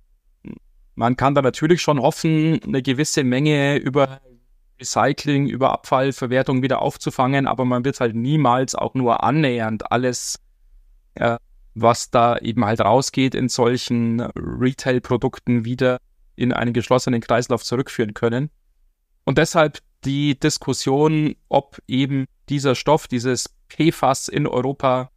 man 0.95 1.15
kann 1.15 1.33
da 1.35 1.41
natürlich 1.41 1.81
schon 1.81 2.01
hoffen, 2.01 2.59
eine 2.63 2.81
gewisse 2.81 3.23
Menge 3.23 3.77
über 3.77 4.19
Recycling, 4.79 5.47
über 5.47 5.71
Abfallverwertung 5.71 6.61
wieder 6.61 6.81
aufzufangen, 6.81 7.47
aber 7.47 7.65
man 7.65 7.85
wird 7.85 7.99
halt 7.99 8.15
niemals 8.15 8.75
auch 8.75 8.93
nur 8.93 9.23
annähernd 9.23 9.91
alles, 9.91 10.39
äh, 11.15 11.37
was 11.75 12.11
da 12.11 12.37
eben 12.37 12.65
halt 12.65 12.81
rausgeht, 12.81 13.35
in 13.35 13.49
solchen 13.49 14.21
Retail-Produkten 14.21 15.65
wieder 15.65 15.99
in 16.35 16.53
einen 16.53 16.73
geschlossenen 16.73 17.21
Kreislauf 17.21 17.63
zurückführen 17.63 18.13
können. 18.13 18.49
Und 19.25 19.37
deshalb 19.37 19.79
die 20.05 20.39
Diskussion, 20.39 21.35
ob 21.49 21.77
eben 21.87 22.25
dieser 22.47 22.75
Stoff, 22.75 23.07
dieses 23.07 23.53
PFAS 23.69 24.27
in 24.27 24.47
Europa 24.47 25.11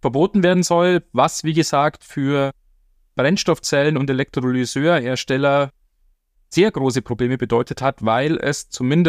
verboten 0.00 0.42
werden 0.42 0.62
soll, 0.62 1.04
was 1.12 1.44
wie 1.44 1.52
gesagt 1.52 2.04
für 2.04 2.50
Brennstoffzellen 3.14 3.96
und 3.96 4.10
Elektrolyseurhersteller 4.10 5.70
sehr 6.48 6.70
große 6.70 7.02
Probleme 7.02 7.38
bedeutet 7.38 7.80
hat, 7.80 8.04
weil 8.04 8.36
es 8.36 8.68
zumindest 8.68 9.00